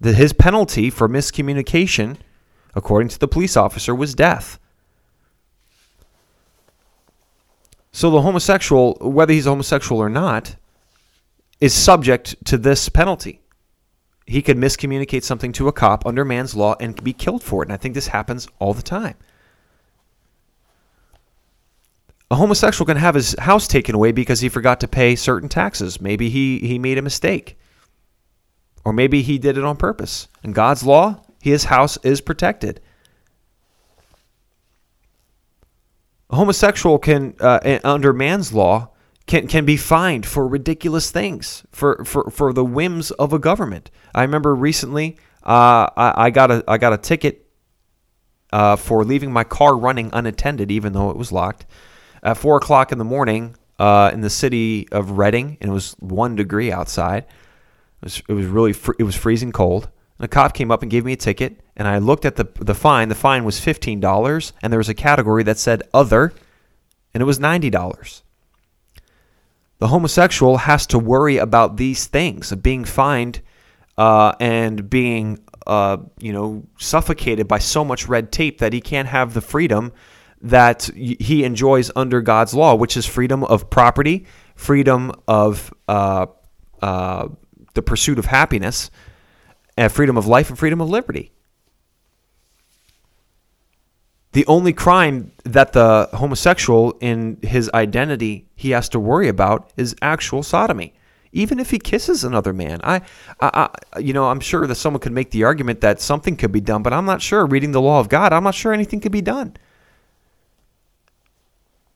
The, 0.01 0.13
his 0.13 0.33
penalty 0.33 0.89
for 0.89 1.07
miscommunication, 1.07 2.17
according 2.75 3.09
to 3.09 3.19
the 3.19 3.27
police 3.27 3.55
officer, 3.55 3.95
was 3.95 4.13
death. 4.13 4.59
So 7.93 8.09
the 8.09 8.21
homosexual, 8.21 8.97
whether 9.01 9.33
he's 9.33 9.45
homosexual 9.45 10.01
or 10.01 10.09
not, 10.09 10.55
is 11.59 11.73
subject 11.73 12.35
to 12.45 12.57
this 12.57 12.89
penalty 12.89 13.41
he 14.31 14.41
could 14.41 14.57
miscommunicate 14.57 15.23
something 15.23 15.51
to 15.51 15.67
a 15.67 15.73
cop 15.73 16.05
under 16.05 16.23
man's 16.23 16.55
law 16.55 16.75
and 16.79 17.03
be 17.03 17.11
killed 17.11 17.43
for 17.43 17.61
it. 17.61 17.67
And 17.67 17.73
I 17.73 17.77
think 17.77 17.95
this 17.95 18.07
happens 18.07 18.47
all 18.59 18.73
the 18.73 18.81
time. 18.81 19.15
A 22.31 22.35
homosexual 22.35 22.85
can 22.85 22.95
have 22.95 23.15
his 23.15 23.35
house 23.37 23.67
taken 23.67 23.93
away 23.93 24.13
because 24.13 24.39
he 24.39 24.47
forgot 24.47 24.79
to 24.79 24.87
pay 24.87 25.17
certain 25.17 25.49
taxes. 25.49 25.99
Maybe 25.99 26.29
he, 26.29 26.59
he 26.59 26.79
made 26.79 26.97
a 26.97 27.01
mistake. 27.01 27.59
Or 28.85 28.93
maybe 28.93 29.21
he 29.21 29.37
did 29.37 29.57
it 29.57 29.65
on 29.65 29.75
purpose. 29.75 30.29
In 30.41 30.53
God's 30.53 30.85
law, 30.85 31.21
his 31.41 31.65
house 31.65 31.97
is 32.03 32.21
protected. 32.21 32.79
A 36.29 36.37
homosexual 36.37 36.99
can, 36.99 37.35
uh, 37.41 37.79
under 37.83 38.13
man's 38.13 38.53
law, 38.53 38.91
can, 39.27 39.45
can 39.47 39.65
be 39.65 39.75
fined 39.75 40.25
for 40.25 40.47
ridiculous 40.47 41.11
things, 41.11 41.65
for, 41.73 42.05
for, 42.05 42.31
for 42.31 42.53
the 42.53 42.63
whims 42.63 43.11
of 43.11 43.33
a 43.33 43.39
government. 43.39 43.91
I 44.15 44.21
remember 44.21 44.55
recently 44.55 45.17
uh, 45.43 45.91
I, 45.97 46.13
I, 46.15 46.29
got 46.29 46.49
a, 46.49 46.63
I 46.65 46.77
got 46.77 46.93
a 46.93 46.97
ticket 46.97 47.45
uh, 48.53 48.77
for 48.77 49.03
leaving 49.03 49.33
my 49.33 49.43
car 49.43 49.75
running 49.75 50.09
unattended, 50.13 50.71
even 50.71 50.93
though 50.93 51.09
it 51.09 51.17
was 51.17 51.33
locked, 51.33 51.65
at 52.23 52.37
4 52.37 52.57
o'clock 52.57 52.91
in 52.91 52.97
the 52.97 53.03
morning 53.03 53.55
uh, 53.79 54.11
in 54.13 54.21
the 54.21 54.29
city 54.29 54.87
of 54.91 55.17
Reading, 55.17 55.57
and 55.59 55.71
it 55.71 55.73
was 55.73 55.95
one 55.99 56.35
degree 56.35 56.71
outside. 56.71 57.23
It 57.23 58.03
was, 58.03 58.21
it 58.29 58.33
was 58.33 58.45
really 58.45 58.73
fr- 58.73 58.93
it 58.99 59.03
was 59.03 59.15
freezing 59.15 59.51
cold. 59.51 59.89
And 60.19 60.25
a 60.25 60.27
cop 60.27 60.53
came 60.53 60.69
up 60.69 60.83
and 60.83 60.91
gave 60.91 61.03
me 61.03 61.13
a 61.13 61.17
ticket, 61.17 61.61
and 61.75 61.87
I 61.87 61.97
looked 61.97 62.25
at 62.25 62.35
the 62.35 62.47
the 62.59 62.75
fine. 62.75 63.09
The 63.09 63.15
fine 63.15 63.43
was 63.43 63.59
fifteen 63.59 63.99
dollars, 63.99 64.53
and 64.61 64.71
there 64.71 64.77
was 64.77 64.89
a 64.89 64.93
category 64.93 65.41
that 65.43 65.57
said 65.57 65.81
other, 65.95 66.31
and 67.13 67.21
it 67.21 67.25
was 67.25 67.39
ninety 67.39 67.71
dollars. 67.71 68.21
The 69.79 69.87
homosexual 69.87 70.57
has 70.57 70.85
to 70.87 70.99
worry 70.99 71.37
about 71.37 71.77
these 71.77 72.05
things 72.05 72.51
of 72.51 72.61
being 72.61 72.85
fined 72.85 73.41
uh, 73.97 74.33
and 74.39 74.87
being, 74.91 75.39
uh, 75.65 75.97
you 76.19 76.33
know, 76.33 76.67
suffocated 76.77 77.47
by 77.47 77.57
so 77.57 77.83
much 77.83 78.07
red 78.07 78.31
tape 78.31 78.59
that 78.59 78.73
he 78.73 78.79
can't 78.79 79.07
have 79.07 79.33
the 79.33 79.41
freedom 79.41 79.91
that 80.41 80.89
he 80.95 81.43
enjoys 81.43 81.91
under 81.95 82.21
God's 82.21 82.53
law, 82.53 82.75
which 82.75 82.97
is 82.97 83.05
freedom 83.05 83.43
of 83.43 83.69
property, 83.69 84.25
freedom 84.55 85.11
of 85.27 85.73
uh, 85.87 86.27
uh 86.81 87.27
the 87.73 87.81
pursuit 87.81 88.19
of 88.19 88.25
happiness, 88.25 88.91
and 89.77 89.91
freedom 89.91 90.17
of 90.17 90.27
life, 90.27 90.49
and 90.49 90.59
freedom 90.59 90.81
of 90.81 90.89
liberty. 90.89 91.31
The 94.33 94.45
only 94.47 94.71
crime 94.71 95.31
that 95.43 95.73
the 95.73 96.09
homosexual 96.13 96.97
in 97.01 97.37
his 97.41 97.69
identity 97.73 98.47
he 98.55 98.71
has 98.71 98.87
to 98.89 98.99
worry 98.99 99.27
about 99.27 99.71
is 99.75 99.95
actual 100.01 100.41
sodomy. 100.41 100.93
Even 101.33 101.59
if 101.59 101.71
he 101.71 101.79
kisses 101.79 102.23
another 102.23 102.51
man, 102.51 102.81
I, 102.83 103.01
I, 103.39 103.69
I, 103.93 103.99
you 103.99 104.11
know, 104.13 104.27
I'm 104.27 104.41
sure 104.41 104.67
that 104.67 104.75
someone 104.75 104.99
could 104.99 105.13
make 105.13 105.31
the 105.31 105.45
argument 105.45 105.81
that 105.81 106.01
something 106.01 106.35
could 106.35 106.51
be 106.51 106.59
done, 106.59 106.83
but 106.83 106.91
I'm 106.91 107.05
not 107.05 107.21
sure. 107.21 107.45
Reading 107.45 107.71
the 107.71 107.81
law 107.81 107.99
of 107.99 108.09
God, 108.09 108.33
I'm 108.33 108.43
not 108.43 108.55
sure 108.55 108.73
anything 108.73 108.99
could 108.99 109.13
be 109.13 109.21
done. 109.21 109.55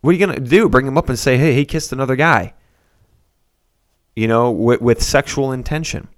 What 0.06 0.12
are 0.12 0.18
you 0.20 0.26
going 0.28 0.38
to 0.38 0.50
do? 0.50 0.70
Bring 0.70 0.86
him 0.86 1.00
up 1.00 1.10
and 1.10 1.18
say, 1.18 1.36
hey, 1.36 1.56
he 1.56 1.66
kissed 1.66 1.92
another 1.92 2.16
guy, 2.16 2.54
you 4.16 4.28
know, 4.28 4.52
with, 4.52 4.80
with 4.80 5.02
sexual 5.02 5.52
intention. 5.52 6.10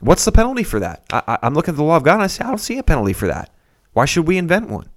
What's 0.00 0.26
the 0.26 0.32
penalty 0.32 0.64
for 0.64 0.78
that? 0.80 1.06
I, 1.10 1.38
am 1.42 1.54
looking 1.54 1.72
at 1.72 1.78
the 1.78 1.82
law 1.82 1.96
of 1.96 2.02
God 2.02 2.16
and 2.16 2.24
I 2.24 2.26
say, 2.26 2.44
I 2.44 2.48
don't 2.48 2.58
see 2.58 2.76
a 2.76 2.82
penalty 2.82 3.14
for 3.14 3.28
that. 3.28 3.48
Why 3.94 4.04
should 4.04 4.28
we 4.28 4.36
invent 4.36 4.68
one? 4.68 4.90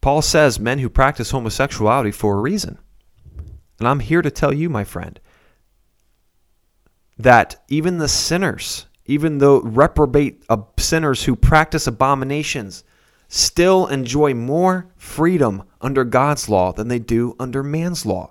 Paul 0.00 0.22
says 0.22 0.60
men 0.60 0.78
who 0.78 0.88
practice 0.88 1.32
homosexuality 1.32 2.12
for 2.12 2.38
a 2.38 2.40
reason. 2.40 2.78
And 3.80 3.88
I'm 3.88 3.98
here 3.98 4.22
to 4.22 4.30
tell 4.30 4.52
you, 4.52 4.70
my 4.70 4.84
friend, 4.84 5.18
that 7.18 7.60
even 7.66 7.98
the 7.98 8.06
sinners, 8.06 8.86
even 9.06 9.38
the 9.38 9.60
reprobate 9.60 10.44
uh, 10.48 10.58
sinners 10.78 11.24
who 11.24 11.34
practice 11.34 11.88
abominations, 11.88 12.84
still 13.34 13.86
enjoy 13.86 14.34
more 14.34 14.92
freedom 14.94 15.62
under 15.80 16.04
God's 16.04 16.50
law 16.50 16.70
than 16.70 16.88
they 16.88 16.98
do 16.98 17.34
under 17.40 17.62
man's 17.62 18.04
law. 18.04 18.30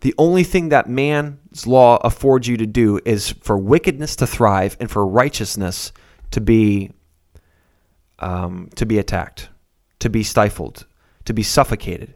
The 0.00 0.16
only 0.18 0.42
thing 0.42 0.70
that 0.70 0.88
man's 0.88 1.68
law 1.68 1.98
affords 1.98 2.48
you 2.48 2.56
to 2.56 2.66
do 2.66 2.98
is 3.04 3.30
for 3.40 3.56
wickedness 3.56 4.16
to 4.16 4.26
thrive 4.26 4.76
and 4.80 4.90
for 4.90 5.06
righteousness 5.06 5.92
to 6.32 6.40
be 6.40 6.90
um, 8.18 8.68
to 8.74 8.84
be 8.84 8.98
attacked, 8.98 9.48
to 10.00 10.10
be 10.10 10.24
stifled, 10.24 10.86
to 11.26 11.32
be 11.32 11.44
suffocated, 11.44 12.14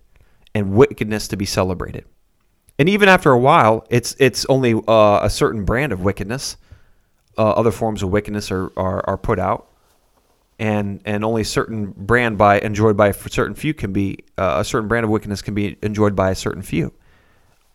and 0.52 0.72
wickedness 0.72 1.28
to 1.28 1.36
be 1.36 1.46
celebrated. 1.46 2.06
And 2.76 2.88
even 2.88 3.08
after 3.08 3.30
a 3.30 3.38
while, 3.38 3.86
it's 3.88 4.16
it's 4.18 4.44
only 4.46 4.74
uh, 4.88 5.20
a 5.22 5.30
certain 5.30 5.64
brand 5.64 5.92
of 5.92 6.02
wickedness. 6.02 6.56
Uh, 7.38 7.50
other 7.50 7.70
forms 7.70 8.02
of 8.02 8.10
wickedness 8.10 8.50
are, 8.50 8.72
are, 8.76 9.08
are 9.08 9.16
put 9.16 9.38
out, 9.38 9.68
and 10.58 11.00
and 11.04 11.24
only 11.24 11.44
certain 11.44 11.92
brand 11.96 12.38
by 12.38 12.58
enjoyed 12.60 12.96
by 12.96 13.08
a 13.08 13.12
certain 13.12 13.54
few 13.54 13.74
can 13.74 13.92
be 13.92 14.18
uh, 14.38 14.56
a 14.58 14.64
certain 14.64 14.88
brand 14.88 15.04
of 15.04 15.10
wickedness 15.10 15.42
can 15.42 15.54
be 15.54 15.76
enjoyed 15.82 16.14
by 16.14 16.30
a 16.30 16.34
certain 16.34 16.62
few. 16.62 16.92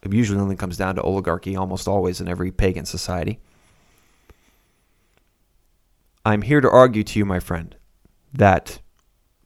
It 0.01 0.13
usually 0.13 0.39
only 0.39 0.55
comes 0.55 0.77
down 0.77 0.95
to 0.95 1.01
oligarchy, 1.01 1.55
almost 1.55 1.87
always 1.87 2.21
in 2.21 2.27
every 2.27 2.51
pagan 2.51 2.85
society. 2.85 3.39
I'm 6.25 6.41
here 6.41 6.61
to 6.61 6.69
argue 6.69 7.03
to 7.03 7.19
you, 7.19 7.25
my 7.25 7.39
friend, 7.39 7.75
that 8.33 8.79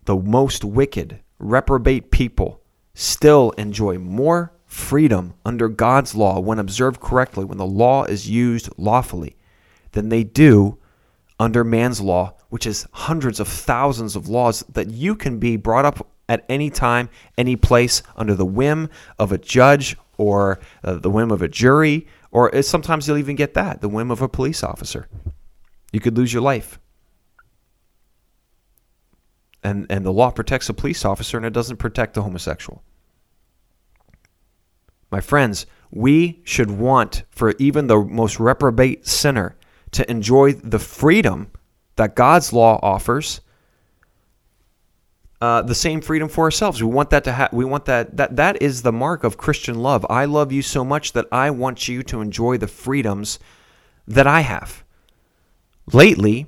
the 0.06 0.16
most 0.16 0.64
wicked, 0.64 1.22
reprobate 1.40 2.12
people 2.12 2.62
still 2.94 3.52
enjoy 3.52 3.98
more 3.98 4.54
freedom 4.66 5.34
under 5.46 5.70
God's 5.70 6.14
law 6.14 6.40
when 6.40 6.60
observed 6.60 7.00
correctly, 7.00 7.46
when 7.46 7.58
the 7.58 7.66
law 7.66 8.04
is 8.04 8.30
used 8.30 8.70
lawfully, 8.78 9.38
than 9.94 10.10
they 10.10 10.24
do 10.24 10.78
under 11.40 11.64
man's 11.64 12.00
law, 12.00 12.36
which 12.50 12.66
is 12.66 12.88
hundreds 12.92 13.40
of 13.40 13.48
thousands 13.48 14.16
of 14.16 14.28
laws 14.28 14.64
that 14.70 14.90
you 14.90 15.16
can 15.16 15.40
be 15.40 15.58
brought 15.58 15.86
up 15.86 16.08
at 16.30 16.46
any 16.48 16.70
time, 16.70 17.10
any 17.38 17.56
place, 17.56 18.02
under 18.16 18.36
the 18.36 18.46
whim 18.46 18.90
of 19.20 19.32
a 19.32 19.38
judge 19.38 19.98
or 20.18 20.60
uh, 20.84 20.94
the 20.94 21.10
whim 21.10 21.32
of 21.32 21.42
a 21.42 21.48
jury, 21.48 22.08
or 22.32 22.62
sometimes 22.62 23.08
you'll 23.08 23.18
even 23.18 23.36
get 23.36 23.54
that, 23.56 23.82
the 23.82 23.90
whim 23.90 24.12
of 24.12 24.22
a 24.22 24.30
police 24.30 24.64
officer. 24.64 25.08
You 25.92 26.00
could 26.00 26.18
lose 26.18 26.32
your 26.32 26.42
life 26.42 26.80
and 29.64 29.88
and 29.90 30.06
the 30.06 30.12
law 30.12 30.30
protects 30.30 30.70
a 30.70 30.74
police 30.74 31.06
officer 31.06 31.38
and 31.38 31.46
it 31.46 31.54
doesn't 31.54 31.78
protect 31.78 32.14
the 32.14 32.22
homosexual. 32.22 32.84
My 35.10 35.22
friends, 35.22 35.66
we 35.92 36.42
should 36.44 36.72
want 36.72 37.24
for 37.30 37.54
even 37.60 37.88
the 37.88 38.00
most 38.00 38.40
reprobate 38.40 39.08
sinner 39.08 39.56
to 39.94 40.10
enjoy 40.10 40.54
the 40.54 40.80
freedom 40.80 41.52
that 41.96 42.16
God's 42.16 42.54
law 42.54 42.80
offers. 42.82 43.42
Uh, 45.42 45.62
the 45.62 45.76
same 45.76 46.00
freedom 46.00 46.30
for 46.30 46.46
ourselves. 46.46 46.82
We 46.82 46.90
want 46.90 47.10
that 47.10 47.26
to 47.26 47.34
have. 47.34 47.52
We 47.52 47.66
want 47.66 47.86
that. 47.86 48.16
That 48.16 48.38
that 48.38 48.62
is 48.62 48.82
the 48.82 48.94
mark 48.94 49.26
of 49.26 49.36
Christian 49.36 49.76
love. 49.76 50.06
I 50.10 50.24
love 50.26 50.54
you 50.54 50.62
so 50.62 50.86
much 50.86 51.12
that 51.14 51.28
I 51.34 51.50
want 51.50 51.88
you 51.90 52.02
to 52.04 52.22
enjoy 52.22 52.58
the 52.58 52.68
freedoms 52.68 53.40
that 54.08 54.26
I 54.26 54.40
have. 54.40 54.86
Lately, 55.92 56.48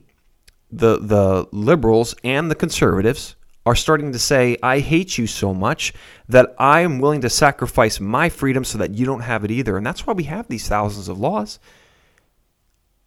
the 0.71 0.99
the 0.99 1.47
liberals 1.51 2.15
and 2.23 2.49
the 2.49 2.55
conservatives 2.55 3.35
are 3.65 3.75
starting 3.75 4.11
to 4.13 4.19
say, 4.19 4.57
I 4.61 4.79
hate 4.79 5.17
you 5.17 5.25
so 5.25 5.53
much 5.53 5.91
that 6.29 6.53
I 6.59 6.81
am 6.81 6.99
willing 6.99 7.21
to 7.21 7.29
sacrifice 7.29 7.99
my 7.99 8.29
freedom 8.29 8.63
so 8.63 8.77
that 8.77 8.91
you 8.91 9.05
don't 9.05 9.21
have 9.21 9.43
it 9.43 9.51
either. 9.51 9.75
And 9.75 9.85
that's 9.85 10.05
why 10.05 10.13
we 10.13 10.25
have 10.25 10.47
these 10.47 10.67
thousands 10.67 11.09
of 11.09 11.19
laws. 11.19 11.59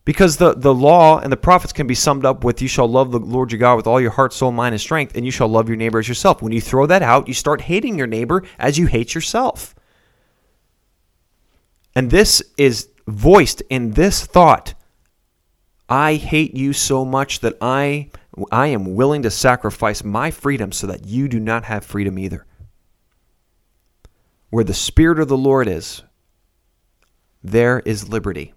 Because 0.08 0.38
the, 0.38 0.54
the 0.54 0.72
law 0.72 1.18
and 1.18 1.30
the 1.30 1.36
prophets 1.36 1.74
can 1.74 1.86
be 1.86 1.94
summed 1.94 2.24
up 2.24 2.42
with, 2.42 2.62
You 2.62 2.66
shall 2.66 2.88
love 2.88 3.12
the 3.12 3.18
Lord 3.18 3.52
your 3.52 3.58
God 3.58 3.76
with 3.76 3.86
all 3.86 4.00
your 4.00 4.12
heart, 4.12 4.32
soul, 4.32 4.50
mind, 4.50 4.72
and 4.72 4.80
strength, 4.80 5.14
and 5.14 5.26
you 5.26 5.30
shall 5.30 5.48
love 5.48 5.68
your 5.68 5.76
neighbor 5.76 5.98
as 5.98 6.08
yourself. 6.08 6.40
When 6.40 6.50
you 6.50 6.62
throw 6.62 6.86
that 6.86 7.02
out, 7.02 7.28
you 7.28 7.34
start 7.34 7.60
hating 7.60 7.98
your 7.98 8.06
neighbor 8.06 8.42
as 8.58 8.78
you 8.78 8.86
hate 8.86 9.14
yourself. 9.14 9.74
And 11.94 12.10
this 12.10 12.42
is 12.56 12.88
voiced 13.06 13.60
in 13.68 13.90
this 13.90 14.24
thought 14.24 14.72
I 15.90 16.14
hate 16.14 16.54
you 16.54 16.72
so 16.72 17.04
much 17.04 17.40
that 17.40 17.58
I 17.60 18.10
I 18.50 18.68
am 18.68 18.94
willing 18.94 19.20
to 19.24 19.30
sacrifice 19.30 20.02
my 20.02 20.30
freedom 20.30 20.72
so 20.72 20.86
that 20.86 21.06
you 21.06 21.28
do 21.28 21.38
not 21.38 21.64
have 21.64 21.84
freedom 21.84 22.18
either. 22.18 22.46
Where 24.48 24.64
the 24.64 24.72
spirit 24.72 25.20
of 25.20 25.28
the 25.28 25.36
Lord 25.36 25.68
is, 25.68 26.02
there 27.44 27.80
is 27.80 28.08
liberty. 28.08 28.54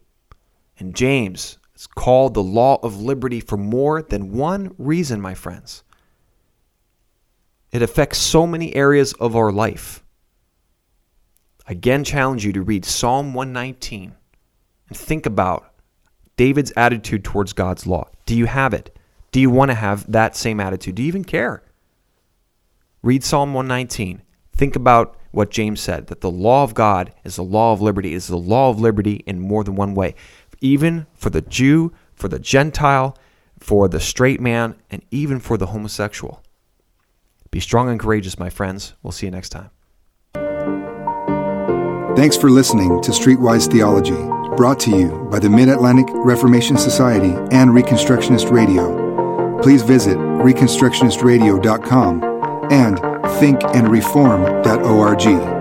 And 0.81 0.95
James 0.95 1.59
is 1.75 1.85
called 1.85 2.33
the 2.33 2.41
law 2.41 2.79
of 2.81 2.99
liberty 2.99 3.39
for 3.39 3.55
more 3.55 4.01
than 4.01 4.31
one 4.31 4.73
reason, 4.79 5.21
my 5.21 5.35
friends. 5.35 5.83
It 7.71 7.83
affects 7.83 8.17
so 8.17 8.47
many 8.47 8.75
areas 8.75 9.13
of 9.13 9.35
our 9.35 9.51
life. 9.51 10.03
Again 11.67 12.03
challenge 12.03 12.43
you 12.43 12.51
to 12.53 12.63
read 12.63 12.83
Psalm 12.83 13.35
119 13.35 14.15
and 14.87 14.97
think 14.97 15.27
about 15.27 15.71
David's 16.35 16.73
attitude 16.75 17.23
towards 17.23 17.53
God's 17.53 17.85
law. 17.85 18.09
Do 18.25 18.35
you 18.35 18.47
have 18.47 18.73
it? 18.73 18.97
Do 19.31 19.39
you 19.39 19.51
want 19.51 19.69
to 19.69 19.75
have 19.75 20.11
that 20.11 20.35
same 20.35 20.59
attitude? 20.59 20.95
Do 20.95 21.03
you 21.03 21.07
even 21.09 21.23
care? 21.23 21.61
Read 23.03 23.23
Psalm 23.23 23.53
119. 23.53 24.23
Think 24.51 24.75
about 24.75 25.15
what 25.31 25.49
James 25.49 25.79
said 25.79 26.07
that 26.07 26.21
the 26.21 26.31
law 26.31 26.63
of 26.63 26.73
God 26.73 27.13
is 27.23 27.35
the 27.35 27.43
law 27.43 27.71
of 27.71 27.81
liberty, 27.81 28.13
is 28.13 28.27
the 28.27 28.37
law 28.37 28.69
of 28.69 28.79
liberty 28.79 29.23
in 29.25 29.39
more 29.39 29.63
than 29.63 29.75
one 29.75 29.93
way, 29.95 30.15
even 30.62 31.08
for 31.13 31.30
the 31.30 31.41
Jew, 31.41 31.91
for 32.13 32.28
the 32.28 32.39
Gentile, 32.39 33.17
for 33.60 33.88
the 33.88 34.00
straight 34.00 34.39
man, 34.39 34.76
and 34.89 35.04
even 35.12 35.39
for 35.39 35.58
the 35.58 35.67
homosexual. 35.67 36.41
Be 37.52 37.60
strong 37.60 37.89
and 37.89 38.00
courageous, 38.00 38.39
my 38.39 38.50
friends. 38.50 38.93
We'll 39.04 39.12
see 39.12 39.28
you 39.28 39.32
next 39.32 39.50
time. 39.50 39.69
Thanks 42.15 42.38
for 42.38 42.50
listening 42.50 43.02
to 43.02 43.12
Streetwise 43.12 43.69
Theology 43.69 44.15
brought 44.58 44.80
to 44.82 44.91
you 44.91 45.28
by 45.32 45.39
the 45.39 45.50
Mid 45.50 45.69
Atlantic 45.69 46.08
Reformation 46.10 46.76
Society 46.78 47.32
and 47.52 47.71
Reconstructionist 47.71 48.52
Radio. 48.52 49.60
Please 49.62 49.82
visit 49.82 50.17
ReconstructionistRadio.com 50.17 52.24
and 52.71 52.97
thinkandreform.org. 52.97 55.61